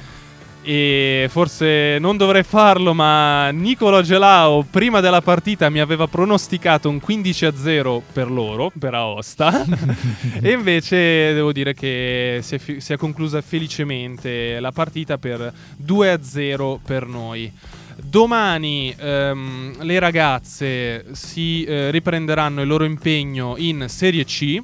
e 0.69 1.29
forse 1.31 1.97
non 2.01 2.17
dovrei 2.17 2.43
farlo, 2.43 2.93
ma 2.93 3.51
Nicolo 3.51 4.03
Gelao 4.03 4.67
prima 4.69 4.99
della 4.99 5.21
partita 5.21 5.71
mi 5.71 5.79
aveva 5.79 6.09
pronosticato 6.09 6.89
un 6.89 6.99
15 6.99 7.45
a 7.45 7.55
0 7.55 8.03
per 8.13 8.29
loro, 8.29 8.73
per 8.77 8.95
Aosta, 8.95 9.65
e 10.43 10.51
invece 10.51 11.33
devo 11.35 11.53
dire 11.53 11.73
che 11.73 12.41
si 12.43 12.57
è, 12.57 12.59
fi- 12.59 12.81
si 12.81 12.93
è 12.93 12.97
conclusa 12.97 13.41
felicemente 13.43 14.59
la 14.59 14.73
partita 14.73 15.19
per 15.19 15.53
2 15.77 16.11
a 16.11 16.21
0 16.21 16.81
per 16.85 17.07
noi. 17.07 17.53
Domani 18.03 18.93
ehm, 18.99 19.85
le 19.85 19.99
ragazze 20.01 21.05
si 21.13 21.63
eh, 21.63 21.93
riprenderanno 21.93 22.63
il 22.63 22.67
loro 22.67 22.83
impegno 22.83 23.55
in 23.57 23.87
Serie 23.89 24.25
C 24.25 24.61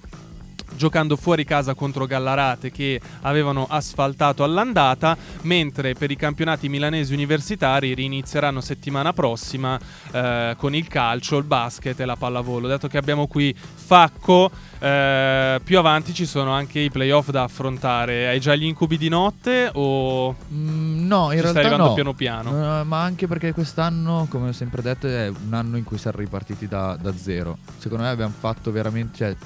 giocando 0.77 1.17
fuori 1.17 1.45
casa 1.45 1.75
contro 1.75 2.07
Gallarate 2.07 2.71
che 2.71 3.01
avevano 3.23 3.67
asfaltato 3.69 4.45
all'andata, 4.45 5.17
mentre 5.43 5.95
per 5.95 6.11
i 6.11 6.17
campionati 6.17 6.69
milanesi 6.69 7.13
universitari 7.13 7.95
rinizieranno 7.95 8.61
settimana 8.61 9.13
prossima 9.13 9.79
eh, 10.11 10.55
con 10.57 10.75
il 10.75 10.89
calcio, 10.89 11.37
il 11.39 11.45
basket 11.45 11.99
e 12.01 12.05
la 12.05 12.17
pallavolo. 12.17 12.69
Dato 12.69 12.89
che 12.89 12.99
abbiamo 12.99 13.27
qui 13.27 13.55
Facco, 13.75 14.51
eh, 14.79 15.61
più 15.63 15.79
avanti 15.79 16.15
ci 16.15 16.25
sono 16.25 16.53
anche 16.53 16.79
i 16.81 16.91
playoff 16.91 17.29
da 17.29 17.43
affrontare. 17.43 18.29
Hai 18.29 18.41
già 18.41 18.55
gli 18.55 18.65
incubi 18.65 18.97
di 18.97 19.09
notte 19.09 19.71
o 19.75 20.35
Mm, 20.53 21.07
no, 21.07 21.25
in 21.27 21.39
ci 21.39 21.41
realtà 21.41 21.51
stai 21.51 21.65
arrivando 21.65 21.89
no. 21.89 21.95
piano 21.95 22.13
piano? 22.15 22.81
Eh, 22.81 22.85
ma 22.85 23.03
anche 23.03 23.27
perché 23.27 23.53
quest'anno, 23.53 24.27
come 24.29 24.49
ho 24.49 24.53
sempre 24.53 24.83
detto, 24.83 25.07
è 25.07 25.29
un 25.29 25.55
anno 25.55 25.77
in 25.77 25.85
cui 25.85 25.99
siamo 25.99 26.19
ripartiti 26.19 26.69
da, 26.69 26.97
da 27.01 27.17
zero. 27.17 27.59
Secondo 27.79 28.05
me 28.05 28.11
abbiamo 28.11 28.35
fatto 28.37 28.71
veramente. 28.71 29.17
Cioè, 29.17 29.37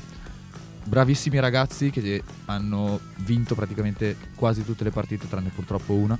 bravissimi 0.86 1.38
ragazzi 1.40 1.90
che 1.90 2.22
hanno 2.46 3.00
vinto 3.18 3.54
praticamente 3.54 4.16
quasi 4.34 4.64
tutte 4.64 4.84
le 4.84 4.90
partite, 4.90 5.28
tranne 5.28 5.50
purtroppo 5.54 5.92
una. 5.92 6.18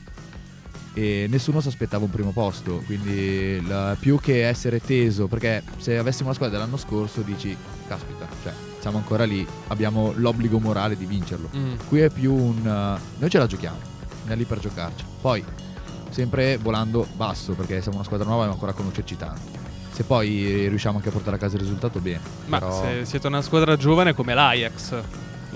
E 0.92 1.26
nessuno 1.28 1.60
si 1.60 1.68
aspettava 1.68 2.04
un 2.04 2.10
primo 2.10 2.30
posto. 2.32 2.82
Quindi 2.86 3.64
la- 3.66 3.96
più 3.98 4.18
che 4.18 4.46
essere 4.48 4.80
teso, 4.80 5.26
perché 5.26 5.62
se 5.76 5.98
avessimo 5.98 6.28
la 6.28 6.34
squadra 6.34 6.56
dell'anno 6.56 6.78
scorso 6.78 7.20
dici, 7.20 7.54
caspita, 7.86 8.26
cioè, 8.42 8.52
siamo 8.80 8.96
ancora 8.98 9.24
lì, 9.24 9.46
abbiamo 9.68 10.12
l'obbligo 10.16 10.58
morale 10.58 10.96
di 10.96 11.04
vincerlo. 11.04 11.50
Mm. 11.54 11.74
Qui 11.88 12.00
è 12.00 12.10
più 12.10 12.32
un... 12.32 12.58
uh, 12.58 13.18
noi 13.20 13.30
ce 13.30 13.38
la 13.38 13.46
giochiamo, 13.46 13.76
andiamo 14.20 14.40
lì 14.40 14.44
per 14.46 14.58
giocarci. 14.58 15.04
Poi, 15.20 15.44
sempre 16.08 16.56
volando 16.56 17.06
basso, 17.14 17.52
perché 17.52 17.82
siamo 17.82 17.98
una 17.98 18.06
squadra 18.06 18.26
nuova 18.26 18.46
e 18.46 18.48
ancora 18.48 18.72
conoscerci 18.72 19.16
tanto. 19.16 19.64
Se 19.96 20.04
poi 20.04 20.68
riusciamo 20.68 20.98
anche 20.98 21.08
a 21.08 21.12
portare 21.12 21.36
a 21.36 21.38
casa 21.38 21.54
il 21.56 21.62
risultato, 21.62 22.00
bene. 22.00 22.20
Ma 22.48 22.58
Però- 22.58 22.82
se 22.82 23.06
siete 23.06 23.28
una 23.28 23.40
squadra 23.40 23.78
giovane 23.78 24.12
come 24.12 24.34
l'Ajax. 24.34 24.94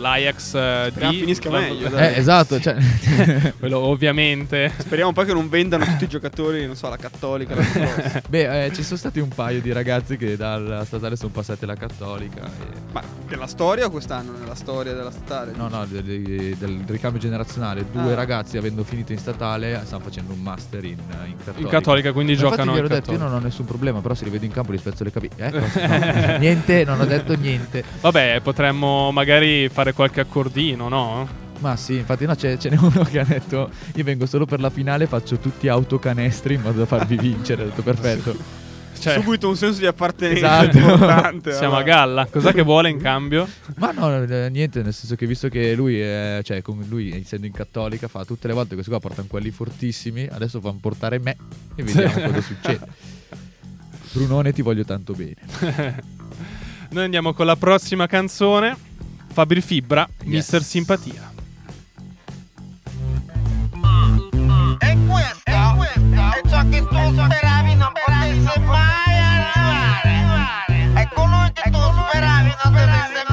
L'Ajax 0.00 0.54
eh, 0.54 0.86
Speriamo 0.90 1.12
di... 1.12 1.18
finisca 1.20 1.50
meglio, 1.50 1.88
dai. 1.88 2.14
Eh, 2.14 2.18
esatto, 2.18 2.58
cioè... 2.60 2.76
Quello 3.58 3.78
ovviamente. 3.78 4.72
Speriamo 4.78 5.12
poi 5.12 5.26
che 5.26 5.32
non 5.34 5.48
vendano 5.48 5.84
tutti 5.84 6.04
i 6.04 6.08
giocatori, 6.08 6.66
non 6.66 6.74
so, 6.76 6.86
alla 6.86 6.96
cattolica. 6.96 7.54
prossimo. 7.54 7.88
Beh, 8.28 8.64
eh, 8.66 8.72
ci 8.72 8.82
sono 8.82 8.96
stati 8.96 9.20
un 9.20 9.28
paio 9.28 9.60
di 9.60 9.72
ragazzi 9.72 10.16
che 10.16 10.36
dalla 10.36 10.84
statale 10.84 11.16
sono 11.16 11.30
passati 11.30 11.64
alla 11.64 11.74
cattolica. 11.76 12.40
e- 12.44 12.80
Ma 12.92 13.02
nella 13.28 13.46
storia 13.46 13.86
o 13.86 13.90
quest'anno? 13.90 14.32
Nella 14.38 14.54
storia 14.54 14.92
della 14.94 15.10
statale? 15.10 15.52
No, 15.54 15.68
no, 15.68 15.84
de- 15.86 16.02
de- 16.02 16.56
del 16.58 16.82
ricambio 16.86 17.20
generazionale. 17.20 17.84
Due 17.90 18.12
Ah. 18.12 18.14
ragazzi, 18.14 18.56
avendo 18.56 18.82
finito 18.84 19.12
in 19.12 19.18
statale, 19.18 19.80
stanno 19.84 20.02
facendo 20.02 20.32
un 20.32 20.40
master 20.40 20.84
in, 20.84 20.90
in 21.26 21.36
cattolica. 21.36 21.60
In 21.60 21.68
cattolica, 21.68 22.12
quindi 22.12 22.32
Ma 22.32 22.38
Infatti 22.38 22.56
giocano 22.56 22.72
gliel'ho 22.76 22.86
in 22.86 22.92
detto, 22.94 23.12
io 23.12 23.18
non 23.18 23.32
ho 23.34 23.38
nessun 23.38 23.66
problema, 23.66 24.00
però 24.00 24.14
se 24.14 24.24
li 24.24 24.30
vedo 24.30 24.44
in 24.46 24.50
campo 24.52 24.72
li 24.72 24.78
spezzo 24.78 25.04
le 25.04 25.12
caviglie. 25.12 25.28
Eh, 25.50 25.50
cosa? 25.52 26.32
No, 26.32 26.36
niente, 26.38 26.84
non 26.84 27.00
ho 27.00 27.04
detto 27.04 27.34
niente. 27.34 27.82
Vabbè, 28.00 28.40
potremmo 28.42 29.10
magari 29.10 29.68
fare 29.68 29.89
qualche 29.92 30.20
accordino, 30.20 30.88
no? 30.88 31.28
Ma 31.60 31.76
sì, 31.76 31.96
infatti 31.96 32.24
no, 32.24 32.34
c'è, 32.34 32.56
ce 32.56 32.70
n'è 32.70 32.76
uno 32.78 33.02
che 33.04 33.18
ha 33.20 33.24
detto 33.24 33.70
io 33.94 34.04
vengo 34.04 34.24
solo 34.26 34.46
per 34.46 34.60
la 34.60 34.70
finale, 34.70 35.06
faccio 35.06 35.38
tutti 35.38 35.68
autocanestri 35.68 36.54
in 36.54 36.62
modo 36.62 36.78
da 36.78 36.86
farvi 36.86 37.16
vincere. 37.20 37.62
Ho 37.62 37.66
detto 37.66 37.82
perfetto. 37.82 38.68
Cioè, 38.98 39.14
Subito 39.14 39.48
un 39.48 39.56
senso 39.56 39.78
di 39.80 39.86
appartenenza 39.86 40.62
Esatto. 40.68 40.78
importante. 40.78 41.52
siamo 41.56 41.74
a 41.74 41.78
vabbè. 41.78 41.88
galla. 41.90 42.26
Cos'è 42.26 42.52
che 42.52 42.62
vuole 42.62 42.90
in 42.90 42.98
cambio? 42.98 43.48
Ma 43.76 43.92
no, 43.92 44.22
eh, 44.22 44.48
niente, 44.50 44.82
nel 44.82 44.92
senso 44.92 45.16
che 45.16 45.26
visto 45.26 45.48
che 45.48 45.74
lui, 45.74 45.98
è, 45.98 46.40
cioè, 46.42 46.60
con 46.60 46.84
lui 46.86 47.10
essendo 47.18 47.46
in 47.46 47.52
cattolica, 47.52 48.08
fa 48.08 48.24
tutte 48.26 48.46
le 48.46 48.52
volte 48.52 48.70
che 48.70 48.74
questi 48.74 48.90
qua 48.90 49.00
portano 49.00 49.26
quelli 49.28 49.50
fortissimi, 49.50 50.28
adesso 50.30 50.60
fanno 50.60 50.78
portare 50.80 51.18
me 51.18 51.36
e 51.76 51.82
vediamo 51.82 52.20
cosa 52.28 52.40
succede. 52.42 52.86
Brunone, 54.12 54.52
ti 54.52 54.60
voglio 54.60 54.84
tanto 54.84 55.14
bene. 55.14 55.36
Noi 56.90 57.04
andiamo 57.04 57.32
con 57.32 57.46
la 57.46 57.56
prossima 57.56 58.06
canzone. 58.06 58.88
Fabri 59.32 59.60
Fibra, 59.60 60.08
Yes. 60.22 60.26
Mister 60.28 60.62
Simpatia. 60.62 61.28
E 64.78 64.98
questo, 65.06 65.50
è 65.50 66.40
ciò 66.48 66.68
che 66.68 66.80
tu 66.86 67.14
speravi 67.14 67.74
non 67.74 67.92
potesse 67.92 68.60
mai 68.60 69.18
arrivare. 69.18 71.00
È 71.02 71.08
colui 71.14 71.52
che 71.52 71.70
tu 71.70 71.78
speravi 71.78 72.54
non 72.64 72.72
dovesse 72.72 73.24
mai 73.28 73.29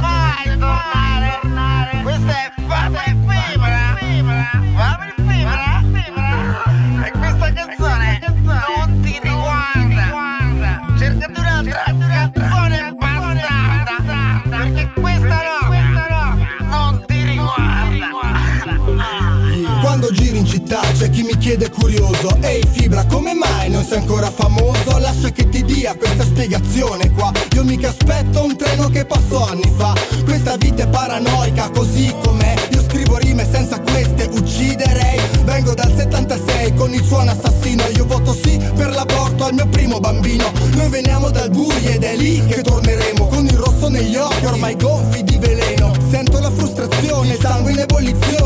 chiede 21.47 21.69
curioso 21.69 22.37
Ehi 22.41 22.61
Fibra 22.73 23.05
come 23.05 23.33
mai 23.33 23.69
non 23.69 23.85
sei 23.85 23.99
ancora 23.99 24.29
famoso? 24.29 24.97
Lascia 24.97 25.29
che 25.29 25.47
ti 25.47 25.63
dia 25.63 25.95
questa 25.95 26.25
spiegazione 26.25 27.09
qua. 27.11 27.31
Io 27.53 27.63
mica 27.63 27.87
aspetto 27.87 28.43
un 28.43 28.57
treno 28.57 28.89
che 28.89 29.05
passò 29.05 29.45
anni 29.45 29.71
fa. 29.77 29.93
Questa 30.25 30.57
vita 30.57 30.83
è 30.83 30.87
paranoica 30.87 31.69
così 31.69 32.13
com'è. 32.21 32.53
Io 32.71 32.81
scrivo 32.81 33.15
rime 33.15 33.47
senza 33.49 33.79
queste 33.79 34.29
ucciderei. 34.29 35.21
Vengo 35.45 35.73
dal 35.73 35.93
76 35.95 36.73
con 36.73 36.93
il 36.93 37.03
suono 37.05 37.31
assassino. 37.31 37.83
Io 37.95 38.05
voto 38.05 38.33
sì 38.33 38.59
per 38.75 38.89
l'aborto 38.89 39.45
al 39.45 39.53
mio 39.53 39.67
primo 39.67 40.01
bambino. 40.01 40.51
Noi 40.73 40.89
veniamo 40.89 41.29
dal 41.29 41.49
buio 41.49 41.77
ed 41.87 42.03
è 42.03 42.15
lì 42.17 42.45
che 42.45 42.61
torneremo 42.61 43.25
Con 43.27 43.45
il 43.45 43.57
rosso 43.57 43.87
negli 43.87 44.17
occhi 44.17 44.45
ormai 44.45 44.75
gonfi 44.75 45.23
di 45.23 45.37
veleno. 45.37 45.93
Sento 46.09 46.39
la 46.39 46.51
frustrazione, 46.51 47.37
sangue 47.39 47.71
in 47.71 47.79
ebollizione 47.79 48.36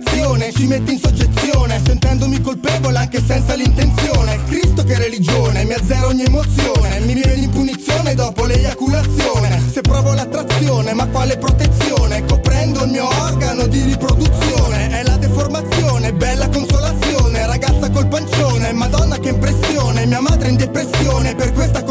educazione 0.00 0.52
ci 0.52 0.66
metti 0.66 0.92
in 0.92 0.98
soggezione 0.98 1.80
Sentendomi 1.84 2.40
colpevole 2.40 2.98
anche 2.98 3.22
senza 3.24 3.54
l'intenzione. 3.54 4.42
Cristo 4.46 4.82
che 4.84 4.96
religione, 4.96 5.64
mi 5.64 5.74
azzera 5.74 6.06
ogni 6.06 6.24
emozione 6.24 7.00
Mi 7.00 7.14
viene 7.14 7.34
in 7.34 7.50
punizione 7.50 8.14
dopo 8.14 8.46
l'eiaculazione. 8.46 9.60
Se 9.70 9.80
provo 9.80 10.12
l'attrazione, 10.12 10.94
ma 10.94 11.06
quale 11.08 11.36
protezione? 11.36 12.24
Coprendo 12.24 12.84
il 12.84 12.90
mio 12.90 13.08
organo 13.08 13.66
di 13.66 13.82
riproduzione. 13.82 14.90
È 14.90 15.02
la 15.02 15.16
deformazione, 15.16 16.12
bella 16.12 16.48
consolazione. 16.48 17.46
Ragazza 17.46 17.90
col 17.90 18.08
pancione, 18.08 18.72
madonna 18.72 19.18
che 19.18 19.30
impressione. 19.30 20.06
Mia 20.06 20.20
madre 20.20 20.48
in 20.48 20.56
depressione 20.56 21.34
per 21.34 21.52
questa 21.52 21.72
concezione 21.72 21.89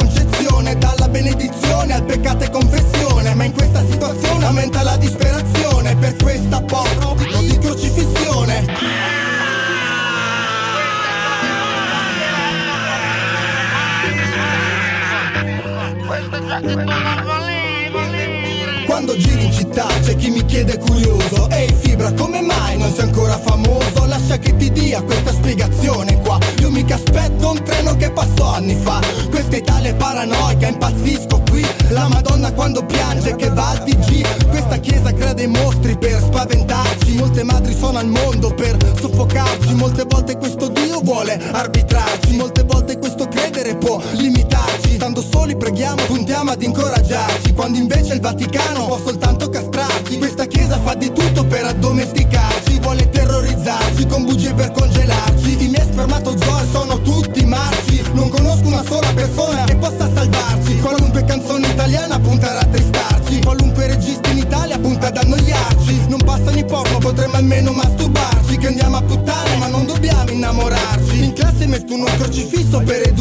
Quando 18.85 19.17
giri 19.17 19.45
in 19.45 19.51
città 19.51 19.87
c'è 20.03 20.15
chi 20.15 20.29
mi 20.29 20.45
chiede 20.45 20.77
curioso 20.77 21.49
Ehi 21.49 21.73
Fibra 21.73 22.11
come 22.13 22.41
mai 22.41 22.77
non 22.77 22.93
sei 22.93 23.05
ancora 23.05 23.37
famoso? 23.37 24.05
Lascia 24.05 24.37
che 24.37 24.55
ti 24.55 24.71
dia 24.71 25.01
questa 25.01 25.31
spiegazione 25.31 26.19
qua. 26.19 26.37
Io 26.59 26.69
mica 26.69 26.95
aspetto 26.95 27.49
un 27.49 27.63
treno 27.63 27.95
che 27.95 28.11
passò 28.11 28.53
anni 28.53 28.75
fa. 28.75 28.99
Questa 29.29 29.55
Italia 29.55 29.89
è 29.89 29.95
paranoica, 29.95 30.67
impazzisco 30.67 31.41
qui. 31.49 31.65
La 31.89 32.07
Madonna 32.07 32.51
quando 32.53 32.85
piange 32.85 33.35
che 33.35 33.49
va 33.49 33.69
al 33.69 33.83
TG 33.83 34.47
Questa 34.49 34.77
chiesa 34.77 35.11
crea 35.11 35.33
dei 35.33 35.47
mostri 35.47 35.97
per 35.97 36.21
spaventarci. 36.21 37.15
Molte 37.15 37.43
madri 37.43 37.75
sono 37.75 37.97
al 37.97 38.07
mondo 38.07 38.53
per 38.53 38.77
soffocarci 38.99 39.73
Molte 39.73 40.03
volte 40.07 40.37
questo 40.37 40.67
Dio 40.67 40.99
vuole 41.01 41.39
arbitrarci. 41.51 42.35
Molte 42.35 42.63
volte 42.63 42.97
questo 42.99 43.27
credere 43.39 43.75
può 43.75 44.01
limitarci. 44.11 44.95
Stando 44.95 45.21
soli 45.21 45.55
preghiamo, 45.55 46.03
puntiamo 46.05 46.51
ad 46.51 46.61
incoraggiarci. 46.61 47.53
Quando 47.53 47.77
invece 47.77 48.13
il 48.13 48.21
Vaticano 48.21 48.85
può 48.85 48.99
soltanto 48.99 49.49
castrarci. 49.49 50.17
Questa 50.17 50.45
chiesa 50.45 50.77
fa 50.79 50.93
di 50.95 51.11
tutto 51.11 51.45
per 51.45 51.65
addomesticarci. 51.65 52.79
Vuole 52.79 53.09
terrorizzarci 53.09 54.05
con 54.07 54.25
bugie 54.25 54.53
per 54.53 54.71
congelarci. 54.71 55.63
I 55.63 55.67
miei 55.69 55.85
spermatozoi 55.85 56.67
sono 56.71 57.01
tutti 57.01 57.45
marci. 57.45 58.03
Non 58.13 58.29
conosco 58.29 58.67
una 58.67 58.83
sola 58.83 59.07
persona 59.13 59.63
che 59.63 59.75
possa 59.77 60.09
salvarci. 60.13 60.79
Qualunque 60.79 61.23
canzone 61.23 61.67
italiana 61.67 62.19
punta 62.19 62.49
a 62.51 62.53
rattristarci. 62.61 63.41
Qualunque 63.41 63.87
regista 63.87 64.29
in 64.31 64.39
Italia 64.39 64.77
punta 64.77 65.07
ad 65.07 65.17
annoiarci. 65.17 66.07
Non 66.07 66.19
passano 66.25 66.57
i 66.57 66.65
porno, 66.65 66.97
potremmo 66.97 67.35
almeno 67.35 67.71
masturbarci. 67.71 68.57
Che 68.57 68.67
andiamo 68.67 68.97
a 68.97 69.01
puttane 69.01 69.55
ma 69.57 69.67
non 69.67 69.85
dobbiamo 69.85 70.29
innamorarci. 70.29 71.23
In 71.23 71.33
classe 71.33 71.65
mettono 71.67 72.03
un 72.03 72.11
crocifisso 72.17 72.79
per 72.79 73.07
educarci 73.07 73.18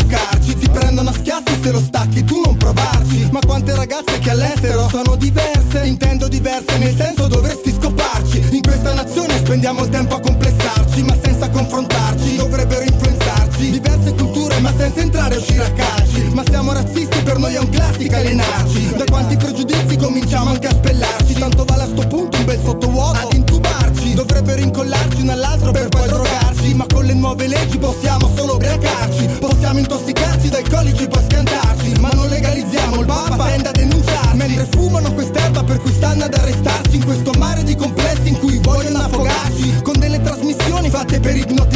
cominciamo 20.28 20.50
anche 20.50 20.66
a 20.66 20.72
spellarci. 20.72 21.32
Tanto 21.34 21.64
vale 21.64 21.82
a 21.82 21.86
sto 21.86 22.06
punto 22.06 22.36
un 22.36 22.44
bel 22.44 22.60
sottovuoto. 22.62 23.18
Ad 23.18 23.32
intubarci 23.32 24.14
Dovrebbero 24.14 24.60
incollarci 24.60 25.22
un 25.22 25.30
all'altro 25.30 25.70
per 25.70 25.88
poi 25.88 26.06
drogarci. 26.06 26.74
Ma 26.74 26.86
con 26.86 27.04
le 27.04 27.14
nuove 27.14 27.46
leggi 27.46 27.78
possiamo 27.78 28.30
solo 28.36 28.54
ubriacarci. 28.54 29.26
Possiamo 29.40 29.78
intossicarci 29.78 30.48
da 30.50 30.58
alcolici 30.58 31.06
poi 31.08 31.22
scantarci 31.28 32.00
Ma 32.00 32.10
non 32.12 32.28
legalizziamo 32.28 33.00
il 33.00 33.06
papa 33.06 33.46
tende 33.46 33.68
a 33.68 33.72
denunciarci 33.72 34.36
Mentre 34.36 34.66
fumano 34.70 35.12
quest'erba 35.12 35.62
per 35.62 35.78
cui 35.78 35.92
stanno 35.92 36.24
ad 36.24 36.34
arrestarci 36.34 36.96
In 36.96 37.04
questo 37.04 37.32
mare 37.38 37.62
di 37.62 37.76
complessi 37.76 38.28
in 38.28 38.38
cui 38.38 38.58
vogliono 38.58 38.98
affogarci 38.98 39.82
Con 39.82 39.98
delle 39.98 40.20
trasmissioni 40.20 40.90
fatte 40.90 41.20
per 41.20 41.36
ipnotizzarci 41.36 41.67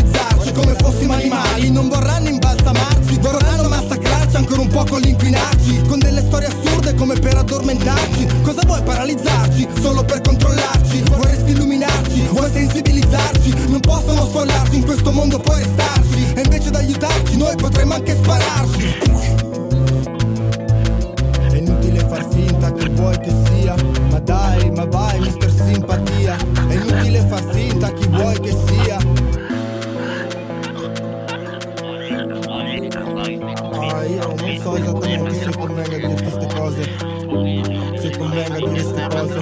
vuoi 9.13 9.23
paralizzarci? 9.23 9.69
Solo 9.81 10.05
per 10.05 10.21
controllarci 10.21 11.03
Vorresti 11.11 11.53
illuminarci? 11.53 12.29
Vuoi 12.31 12.51
sensibilizzarci? 12.51 13.55
Non 13.69 13.81
possono 13.81 14.27
sfollarci 14.27 14.77
in 14.77 14.85
questo 14.85 15.13
mondo 15.13 15.39
puoi 15.39 15.63
restarci 15.63 16.33
E 16.35 16.41
invece 16.43 16.71
di 16.71 16.77
aiutarci 16.77 17.37
noi 17.37 17.57
potremmo 17.57 17.95
anche 17.95 18.15
spararci 18.15 18.99
È 21.51 21.57
inutile 21.57 21.99
far 22.01 22.27
finta 22.33 22.73
che 22.73 22.89
vuoi 22.91 23.19
che 23.19 23.33
sia 23.47 23.75
Ma 24.11 24.19
dai, 24.19 24.71
ma 24.71 24.85
vai, 24.87 25.21
mister 25.21 25.51
simpatia 25.51 26.37
È 26.69 26.75
inutile 26.75 27.27
far 27.29 27.45
finta 27.53 27.93
chi 27.93 28.07
vuoi 28.09 28.41
che 28.41 28.57
sia 28.67 29.31
Ah, 33.75 34.05
io 34.05 34.35
non 34.37 34.59
so 34.61 34.77
esattamente 34.77 35.35
se 35.35 35.57
convenga 35.57 35.97
dirti 35.97 36.23
queste 36.23 36.55
cose 36.55 36.83
Se 36.83 37.72
convenga 38.23 38.55
dire 38.55 38.71
queste 38.71 39.09
cose 39.09 39.41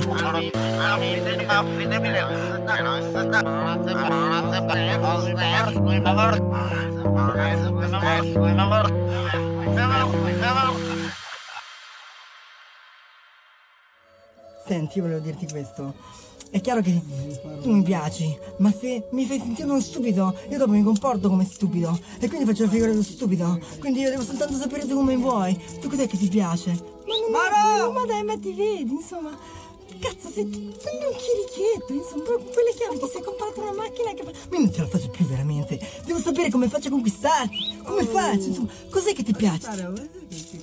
Senti, 14.67 14.99
io 14.99 15.05
volevo 15.05 15.21
dirti 15.21 15.49
questo. 15.49 15.95
È 16.51 16.61
chiaro 16.61 16.81
che 16.81 17.01
tu 17.63 17.71
mi 17.71 17.83
piaci, 17.83 18.37
ma 18.59 18.73
se 18.73 19.07
mi 19.11 19.25
fai 19.25 19.39
sentire 19.39 19.69
uno 19.71 19.81
stupido, 19.81 20.35
io 20.49 20.59
dopo 20.59 20.73
mi 20.73 20.83
comporto 20.83 21.29
come 21.29 21.45
stupido. 21.45 21.97
E 22.19 22.29
quindi 22.29 22.45
faccio 22.45 22.65
la 22.65 22.71
figura 22.71 22.91
dello 22.91 23.05
stupido. 23.05 23.61
Quindi 23.79 24.01
io 24.01 24.11
devo 24.11 24.23
soltanto 24.23 24.57
sapere 24.57 24.85
tu 24.85 24.97
come 24.97 25.17
vuoi. 25.17 25.57
Tu 25.81 25.89
cos'è 25.89 26.09
che 26.09 26.19
ti 26.19 26.29
piace? 26.29 26.71
Ma 27.31 27.49
non 27.49 27.89
è, 27.89 27.93
ma 27.93 28.05
dai, 28.05 28.23
ma 28.25 28.37
ti 28.37 28.53
vedi, 28.53 28.93
insomma. 28.93 29.31
Cazzo, 30.01 30.31
sei, 30.31 30.49
sei 30.51 30.97
un 30.97 31.15
chirichietto, 31.15 31.93
insomma, 31.93 32.25
quelle 32.25 32.73
chiavi 32.75 32.99
ti 32.99 33.07
sei 33.13 33.23
comprato 33.23 33.61
una 33.61 33.73
macchina 33.73 34.13
che 34.15 34.25
fa. 34.25 34.31
Ma 34.49 34.57
io 34.57 34.63
non 34.65 34.73
ce 34.73 34.81
la 34.81 34.87
faccio 34.89 35.11
più 35.11 35.27
veramente. 35.27 35.79
Devo 36.05 36.19
sapere 36.19 36.51
come 36.51 36.69
faccio 36.69 36.89
a 36.89 36.91
conquistarti. 36.91 37.81
Come 37.85 38.05
faccio? 38.07 38.47
Insomma, 38.47 38.71
cos'è 38.89 39.13
che 39.13 39.23
ti 39.23 39.33
piace? 39.33 39.69
A 39.69 39.93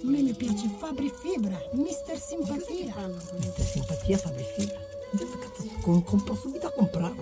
me 0.02 0.22
mi 0.22 0.34
piace 0.34 0.70
Fabri 0.78 1.12
Fibra, 1.22 1.58
Mister 1.74 2.20
Simpatia. 2.20 2.94
Mister 3.40 3.66
Simpatia, 3.66 4.18
Fabri 4.18 4.44
Fibra. 4.58 4.96
Adesso 5.14 5.38
cazzo, 5.40 5.64
con- 5.82 6.04
compro 6.04 6.36
subito 6.36 6.68
a 6.68 6.72
comprare. 6.72 7.14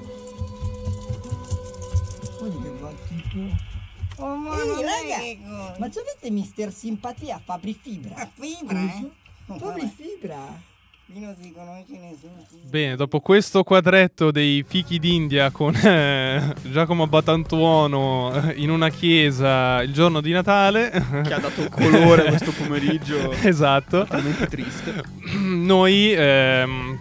Guardi 2.40 2.58
che 2.62 2.72
va 2.80 3.74
Oh, 4.18 4.36
ma 4.38 4.56
Ehi, 4.56 4.82
raga, 4.82 5.76
ma 5.78 5.90
c'avete 5.90 6.30
Mister 6.32 6.72
Simpatia, 6.72 7.42
Fabri 7.44 7.78
Fibra? 7.80 8.16
Ah, 8.16 8.30
Fibra, 8.34 8.80
eh? 8.80 9.10
Fabri 9.58 9.92
Fibra. 9.94 10.74
Qui 11.08 11.20
non 11.20 11.36
si 11.40 11.52
conosce 11.52 11.92
nessuno. 12.00 12.46
Bene, 12.64 12.96
dopo 12.96 13.20
questo 13.20 13.64
quadretto 13.64 14.32
dei 14.32 14.64
fichi 14.68 14.98
d'India 15.00 15.52
con 15.52 15.76
eh, 15.76 16.56
Giacomo 16.64 17.06
Batantuono 17.08 18.34
eh, 18.50 18.54
in 18.56 18.72
una 18.72 18.90
chiesa 18.90 19.84
il 19.84 19.94
giorno 19.94 20.20
di 20.22 20.32
Natale, 20.32 20.90
Che 20.90 21.34
ha 21.34 21.40
dato 21.40 21.70
colore 21.70 22.26
a 22.26 22.30
questo 22.30 22.52
pomeriggio 22.54 23.32
esatto, 23.44 24.06
talmente 24.06 24.48
triste. 24.48 25.04
noi 25.36 26.12
ehm, 26.14 27.00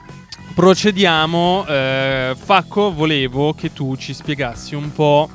procediamo. 0.55 1.67
eh, 1.67 2.35
Facco, 2.37 2.93
volevo 2.93 3.55
che 3.55 3.73
tu 3.73 3.97
ci 3.97 4.15
spiegassi 4.15 4.75
un 4.75 4.93
po' 4.93 5.29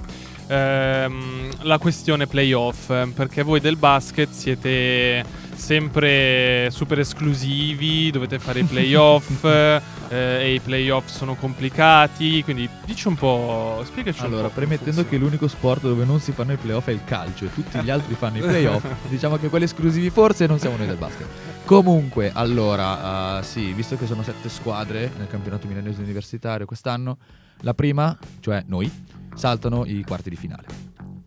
ehm, 0.48 1.50
la 1.62 1.78
questione 1.78 2.26
playoff, 2.28 2.92
perché 3.14 3.44
voi 3.44 3.60
del 3.60 3.76
basket 3.76 4.30
siete 4.32 5.24
sempre 5.56 6.70
super 6.72 7.00
esclusivi, 7.00 8.12
dovete 8.12 8.40
fare 8.40 8.62
i 8.62 8.64
playoff 8.66 9.44
eh, 9.44 9.82
e 10.10 10.54
i 10.54 10.60
playoff 10.60 11.08
sono 11.10 11.36
complicati, 11.36 12.42
quindi 12.44 12.70
dici 12.86 13.08
un 13.10 13.16
po', 13.16 13.84
spiegaci 13.86 14.22
un 14.22 14.28
Allora, 14.28 14.48
po' 14.48 14.54
come 14.54 14.66
premettendo 14.66 15.06
che 15.06 15.18
l'unico 15.18 15.48
sport 15.50 15.82
dove 15.82 16.06
non 16.06 16.22
si 16.22 16.32
fanno 16.32 16.54
i 16.54 16.58
playoff 16.58 16.88
è 16.88 16.92
il 16.92 17.04
calcio 17.04 17.46
e 17.46 17.54
tutti 17.54 17.78
gli 17.80 17.90
altri 17.90 18.16
fanno 18.16 18.38
i 18.38 18.42
playoff, 18.48 18.86
diciamo 19.10 19.38
che 19.38 19.50
quelli 19.50 19.66
esclusivi 19.66 20.10
forse 20.10 20.48
non 20.48 20.60
siamo 20.60 20.78
noi 20.78 20.88
del 20.88 20.96
basket. 20.98 21.28
Comunque, 21.70 22.32
allora, 22.34 23.38
eh, 23.38 23.44
sì, 23.44 23.74
visto 23.74 23.96
che 23.96 24.08
sono 24.08 24.24
sette 24.24 24.50
squadre 24.50 25.12
nel 25.16 25.28
campionato 25.28 25.68
milanese 25.68 26.02
universitario 26.02 26.66
quest'anno, 26.66 27.20
la 27.60 27.76
prima, 27.76 28.18
cioè 28.40 28.64
noi, 28.66 28.92
saltano 29.36 29.86
i 29.86 30.04
quarti 30.04 30.32
di 30.32 30.36
finale. 30.36 30.66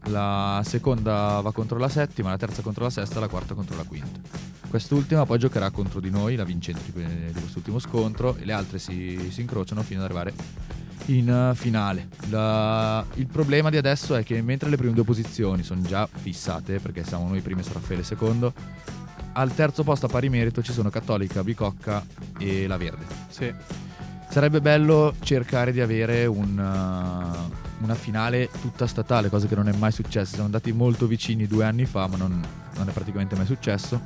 La 0.07 0.61
seconda 0.65 1.39
va 1.41 1.53
contro 1.53 1.79
la 1.79 1.89
settima, 1.89 2.31
la 2.31 2.39
terza 2.39 2.61
contro 2.61 2.83
la 2.83 2.91
sesta, 2.91 3.21
la 3.21 3.29
quarta 3.29 3.55
contro 3.55 3.77
la 3.77 3.85
quinta. 3.85 4.19
Quest'ultima 4.69 5.25
poi 5.25 5.39
giocherà 5.39 5.71
contro 5.71 6.01
di 6.01 6.11
noi, 6.11 6.35
la 6.35 6.43
vincente 6.43 6.87
di, 6.87 6.91
que- 6.91 7.31
di 7.33 7.41
quest'ultimo 7.41 7.79
scontro, 7.79 8.35
e 8.35 8.45
le 8.45 8.53
altre 8.53 8.81
si, 8.81 9.31
si 9.31 9.43
incrociano 9.43 9.83
fino 9.83 10.01
ad 10.01 10.07
arrivare 10.07 10.35
in 11.07 11.31
eh, 11.31 11.55
finale. 11.55 12.09
La- 12.31 13.07
il 13.15 13.29
problema 13.29 13.71
di 13.71 13.77
adesso 13.77 14.17
è 14.17 14.25
che 14.25 14.43
mentre 14.43 14.71
le 14.71 14.77
prime 14.77 14.93
due 14.93 15.05
posizioni 15.05 15.63
sono 15.63 15.83
già 15.83 16.09
fissate, 16.11 16.81
perché 16.81 17.05
siamo 17.05 17.29
noi 17.29 17.41
primi 17.43 17.61
e 17.61 17.73
Raffaele 17.73 18.03
secondo, 18.03 18.53
al 19.33 19.55
terzo 19.55 19.83
posto 19.85 20.07
a 20.07 20.09
pari 20.09 20.29
merito 20.29 20.63
ci 20.63 20.73
sono 20.73 20.91
Cattolica, 20.91 21.43
Bicocca 21.43 22.05
e 22.39 22.67
la 22.67 22.77
Verde. 22.77 23.05
Sì. 23.29 23.53
Sarebbe 24.29 24.61
bello 24.61 25.15
cercare 25.21 25.73
di 25.73 25.81
avere 25.81 26.25
un, 26.25 26.57
uh, 26.57 27.83
una 27.85 27.95
finale 27.95 28.49
tutta 28.61 28.87
statale, 28.87 29.29
cosa 29.29 29.47
che 29.47 29.55
non 29.55 29.69
è 29.69 29.73
mai 29.77 29.93
successa. 29.93 30.31
Siamo 30.31 30.47
andati 30.47 30.73
molto 30.73 31.07
vicini 31.07 31.47
due 31.47 31.65
anni 31.65 31.85
fa, 31.85 32.07
ma 32.07 32.17
non, 32.17 32.43
non 32.77 32.89
è 32.89 32.93
praticamente 32.93 33.37
mai 33.37 33.45
successo. 33.45 34.01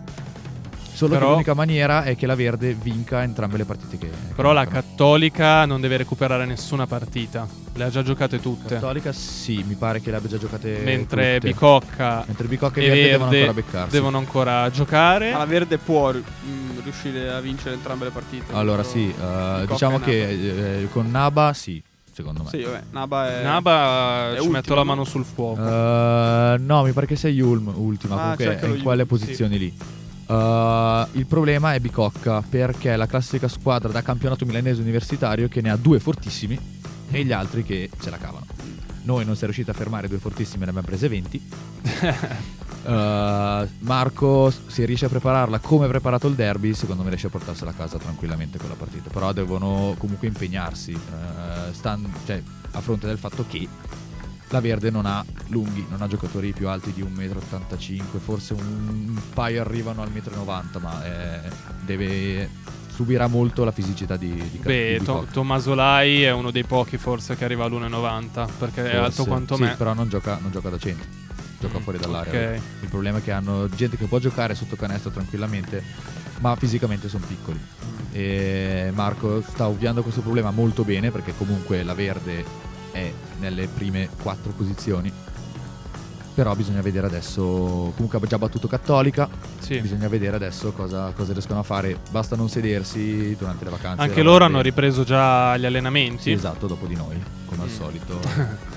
Solo 0.96 1.12
Però- 1.12 1.26
che 1.26 1.30
l'unica 1.32 1.52
maniera 1.54 2.04
è 2.04 2.16
che 2.16 2.24
la 2.26 2.34
Verde 2.34 2.72
vinca 2.72 3.22
entrambe 3.22 3.58
le 3.58 3.66
partite 3.66 3.98
che. 3.98 4.08
che 4.08 4.34
Però 4.34 4.52
la 4.54 4.64
giocano. 4.64 4.80
Cattolica 4.80 5.66
non 5.66 5.82
deve 5.82 5.98
recuperare 5.98 6.46
nessuna 6.46 6.86
partita, 6.86 7.46
le 7.74 7.84
ha 7.84 7.90
già 7.90 8.02
giocate 8.02 8.40
tutte. 8.40 8.74
Cattolica 8.76 9.12
sì, 9.12 9.62
mi 9.68 9.74
pare 9.74 10.00
che 10.00 10.10
le 10.10 10.16
abbia 10.16 10.30
già 10.30 10.38
giocate. 10.38 10.80
Mentre 10.82 11.34
tutte. 11.34 11.48
Bicocca 11.48 12.24
Mentre 12.26 12.46
Bicocca 12.46 12.80
e 12.80 12.84
e 12.86 12.88
Verde, 12.88 13.10
devono 13.10 13.28
ancora 13.30 13.52
beccarsi. 13.52 13.90
devono 13.92 14.16
ancora 14.18 14.70
giocare. 14.70 15.32
Ma 15.32 15.38
la 15.38 15.44
Verde 15.44 15.76
può 15.76 16.12
mm, 16.14 16.78
riuscire 16.82 17.30
a 17.30 17.40
vincere 17.40 17.74
entrambe 17.74 18.04
le 18.06 18.10
partite. 18.10 18.54
Allora 18.54 18.82
sì, 18.82 19.04
eh, 19.08 19.12
Bicocca 19.12 19.64
diciamo 19.66 19.98
che 20.00 20.80
eh, 20.82 20.88
con 20.90 21.10
Naba 21.10 21.52
sì, 21.52 21.82
secondo 22.10 22.42
me. 22.42 22.48
Sì, 22.48 22.62
vabbè, 22.62 22.82
Naba 22.92 23.38
è... 23.38 23.42
Naba 23.42 24.30
è 24.34 24.40
ci 24.40 24.46
metto 24.48 24.56
ultimo, 24.56 24.74
la 24.76 24.80
no? 24.82 24.86
mano 24.88 25.04
sul 25.04 25.24
fuoco. 25.26 25.60
Eh, 25.60 26.56
no, 26.58 26.82
mi 26.84 26.92
pare 26.92 27.04
che 27.06 27.16
sia 27.16 27.28
Yulm 27.28 27.70
ultima, 27.76 28.14
Ah, 28.14 28.18
comunque 28.36 28.44
in 28.76 28.82
quelle 28.82 29.02
Yulm, 29.02 29.06
posizioni 29.06 29.58
lì. 29.58 29.76
Eh, 30.26 31.06
il 31.12 31.26
problema 31.26 31.74
è 31.74 31.80
Bicocca 31.80 32.42
perché 32.42 32.92
è 32.92 32.96
la 32.96 33.06
classica 33.06 33.48
squadra 33.48 33.90
da 33.90 34.02
campionato 34.02 34.44
milanese 34.44 34.80
universitario 34.80 35.48
che 35.48 35.60
ne 35.60 35.70
ha 35.70 35.76
due 35.76 36.00
fortissimi 36.00 36.58
e 37.10 37.24
gli 37.24 37.32
altri 37.32 37.62
che 37.62 37.90
ce 38.00 38.10
la 38.10 38.18
cavano. 38.18 38.46
Noi 39.02 39.24
non 39.24 39.36
siamo 39.36 39.52
riusciti 39.52 39.70
a 39.70 39.72
fermare 39.72 40.08
due 40.08 40.18
fortissimi, 40.18 40.64
ne 40.64 40.70
abbiamo 40.70 40.86
prese 40.86 41.08
20. 41.08 41.42
Eh, 42.86 43.68
Marco, 43.80 44.52
se 44.68 44.84
riesce 44.84 45.06
a 45.06 45.08
prepararla 45.08 45.58
come 45.58 45.86
ha 45.86 45.88
preparato 45.88 46.28
il 46.28 46.36
derby, 46.36 46.72
secondo 46.72 47.02
me 47.02 47.08
riesce 47.08 47.26
a 47.26 47.30
portarsela 47.30 47.72
a 47.72 47.74
casa 47.74 47.98
tranquillamente 47.98 48.58
quella 48.58 48.76
partita. 48.76 49.10
Però 49.10 49.32
devono 49.32 49.96
comunque 49.98 50.28
impegnarsi, 50.28 50.92
eh, 50.92 51.72
stan- 51.72 52.08
cioè, 52.24 52.40
a 52.70 52.80
fronte 52.80 53.08
del 53.08 53.18
fatto 53.18 53.44
che 53.48 53.66
la 54.48 54.60
Verde 54.60 54.90
non 54.90 55.06
ha 55.06 55.24
lunghi, 55.48 55.86
non 55.88 56.02
ha 56.02 56.06
giocatori 56.06 56.52
più 56.52 56.68
alti 56.68 56.92
di 56.92 57.02
1,85 57.02 58.02
m, 58.14 58.18
forse 58.18 58.52
un, 58.54 59.18
paio 59.34 59.60
arrivano 59.60 60.02
al 60.02 60.10
1,90 60.10 60.78
m, 60.78 60.80
ma 60.80 61.04
eh, 61.04 61.40
deve 61.84 62.48
subirà 62.96 63.26
molto 63.26 63.64
la 63.64 63.72
fisicità 63.72 64.16
di, 64.16 64.32
di, 64.32 64.58
Beh, 64.62 64.96
di 64.98 65.04
To-. 65.04 65.26
Tommasolai 65.30 66.22
è 66.22 66.32
uno 66.32 66.50
dei 66.50 66.64
pochi 66.64 66.96
forse 66.96 67.36
che 67.36 67.44
arriva 67.44 67.64
all'1,90 67.64 68.48
perché 68.58 68.90
è 68.90 68.96
alto 68.96 69.10
Forse. 69.24 69.28
quanto 69.28 69.56
sì, 69.56 69.62
me. 69.62 69.74
però 69.76 69.92
non 69.92 70.08
gioca, 70.08 70.38
non 70.40 70.50
gioca 70.50 70.70
da 70.70 70.78
centro, 70.78 71.06
gioca 71.60 71.78
Mm, 71.78 71.82
fuori 71.82 71.98
dall'area. 71.98 72.52
ok. 72.54 72.60
Il 72.82 72.88
problema 72.88 73.18
è 73.18 73.22
che 73.22 73.32
hanno 73.32 73.68
gente 73.68 73.96
che 73.98 74.06
può 74.06 74.18
giocare 74.18 74.54
sotto 74.54 74.76
canestro 74.76 75.10
tranquillamente, 75.10 75.82
ma 76.38 76.56
fisicamente 76.56 77.08
sono 77.08 77.26
piccoli. 77.26 77.60
E 78.12 78.90
Marco 78.94 79.42
sta 79.42 79.66
ovviando 79.66 80.02
questo 80.02 80.22
problema 80.22 80.50
molto 80.50 80.82
bene 80.84 81.10
perché 81.10 81.34
comunque 81.36 81.82
la 81.82 81.92
verde 81.92 82.44
è 82.92 83.12
nelle 83.40 83.66
prime 83.68 84.08
quattro 84.22 84.52
posizioni. 84.52 85.12
Però 86.34 86.54
bisogna 86.54 86.82
vedere 86.82 87.06
adesso. 87.06 87.42
Comunque 87.94 88.18
ha 88.18 88.26
già 88.26 88.36
battuto 88.38 88.68
Cattolica. 88.68 89.26
Sì. 89.58 89.80
Bisogna 89.80 90.06
vedere 90.08 90.36
adesso 90.36 90.70
cosa, 90.72 91.10
cosa 91.16 91.32
riescono 91.32 91.60
a 91.60 91.62
fare. 91.62 91.96
Basta 92.10 92.36
non 92.36 92.50
sedersi 92.50 93.34
durante 93.38 93.64
le 93.64 93.70
vacanze. 93.70 94.02
Anche 94.02 94.22
loro 94.22 94.44
hanno 94.44 94.60
ripreso 94.60 95.02
già 95.02 95.56
gli 95.56 95.64
allenamenti. 95.64 96.22
Sì, 96.24 96.32
esatto, 96.32 96.66
dopo 96.66 96.86
di 96.86 96.94
noi, 96.94 97.16
come 97.46 97.62
al 97.62 97.68
Mm. 97.68 97.74
solito. 97.74 98.20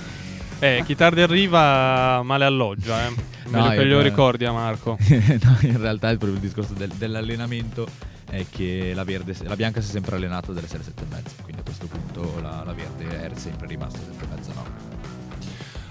Eh, 0.62 0.84
chi 0.86 0.93
tardi 0.93 1.22
arriva 1.22 2.22
male 2.22 2.43
alloggia, 2.43 3.06
eh. 3.08 3.13
No, 3.45 3.62
Meglio 3.62 3.69
che 3.69 3.76
io- 3.76 3.84
glielo 3.84 4.02
ricordi 4.02 4.43
a 4.43 4.52
Marco. 4.52 4.98
no, 5.00 5.58
in 5.62 5.78
realtà 5.80 6.10
il, 6.10 6.17
proprio 6.17 6.34
il 6.38 6.39
discorso 6.45 6.74
del- 6.74 6.91
dell'allenamento 6.98 7.88
è 8.29 8.45
che 8.49 8.91
la, 8.93 9.03
verde, 9.03 9.35
la 9.43 9.55
bianca 9.55 9.81
si 9.81 9.89
è 9.89 9.91
sempre 9.91 10.15
allenata 10.15 10.51
dalle 10.51 10.67
7 10.67 10.83
e 10.85 11.05
mezza. 11.09 11.35
Quindi 11.41 11.61
a 11.61 11.63
questo 11.63 11.87
punto 11.87 12.39
la, 12.41 12.63
la 12.65 12.73
verde 12.73 13.29
è 13.29 13.35
sempre 13.35 13.67
rimasta 13.67 13.99
7 13.99 14.23
e 14.23 14.35
mezza, 14.35 14.51
no? 14.53 14.63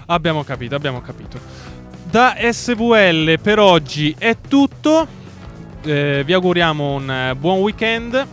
Abbiamo 0.07 0.43
capito, 0.43 0.75
abbiamo 0.75 1.01
capito. 1.01 1.39
Da 2.09 2.35
SVL 2.39 3.39
per 3.39 3.59
oggi 3.59 4.15
è 4.17 4.37
tutto. 4.47 5.07
Eh, 5.83 6.23
vi 6.25 6.33
auguriamo 6.33 6.95
un 6.95 7.11
eh, 7.11 7.35
buon 7.35 7.59
weekend. 7.59 8.27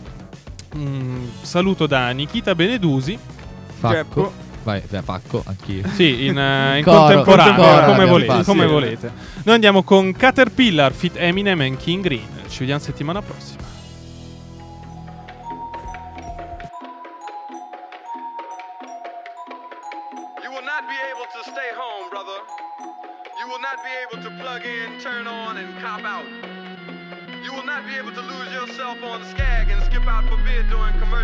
Un 0.73 1.29
saluto 1.41 1.85
da 1.85 2.09
Nikita 2.09 2.55
Benedusi. 2.55 3.17
Facco. 3.77 4.45
Vai, 4.63 4.81
beh, 4.85 5.01
Facco, 5.01 5.43
anch'io. 5.45 5.87
Sì, 5.93 6.25
in, 6.25 6.37
eh, 6.37 6.79
in 6.79 6.83
Coro, 6.83 6.97
contemporanea, 6.97 7.55
coro 7.55 7.85
come, 7.85 8.05
volete, 8.05 8.31
fatto, 8.31 8.43
come 8.43 8.65
sì. 8.65 8.71
volete. 8.71 9.11
Noi 9.43 9.55
andiamo 9.55 9.83
con 9.83 10.11
Caterpillar, 10.11 10.91
Fit 10.91 11.15
Eminem 11.15 11.61
e 11.61 11.77
King 11.77 12.03
Green. 12.03 12.27
Ci 12.49 12.59
vediamo 12.59 12.81
settimana 12.81 13.21
prossima. 13.21 13.66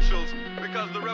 Commercials 0.10 0.34
because 0.62 0.92
the 0.92 1.00
revolution. 1.00 1.14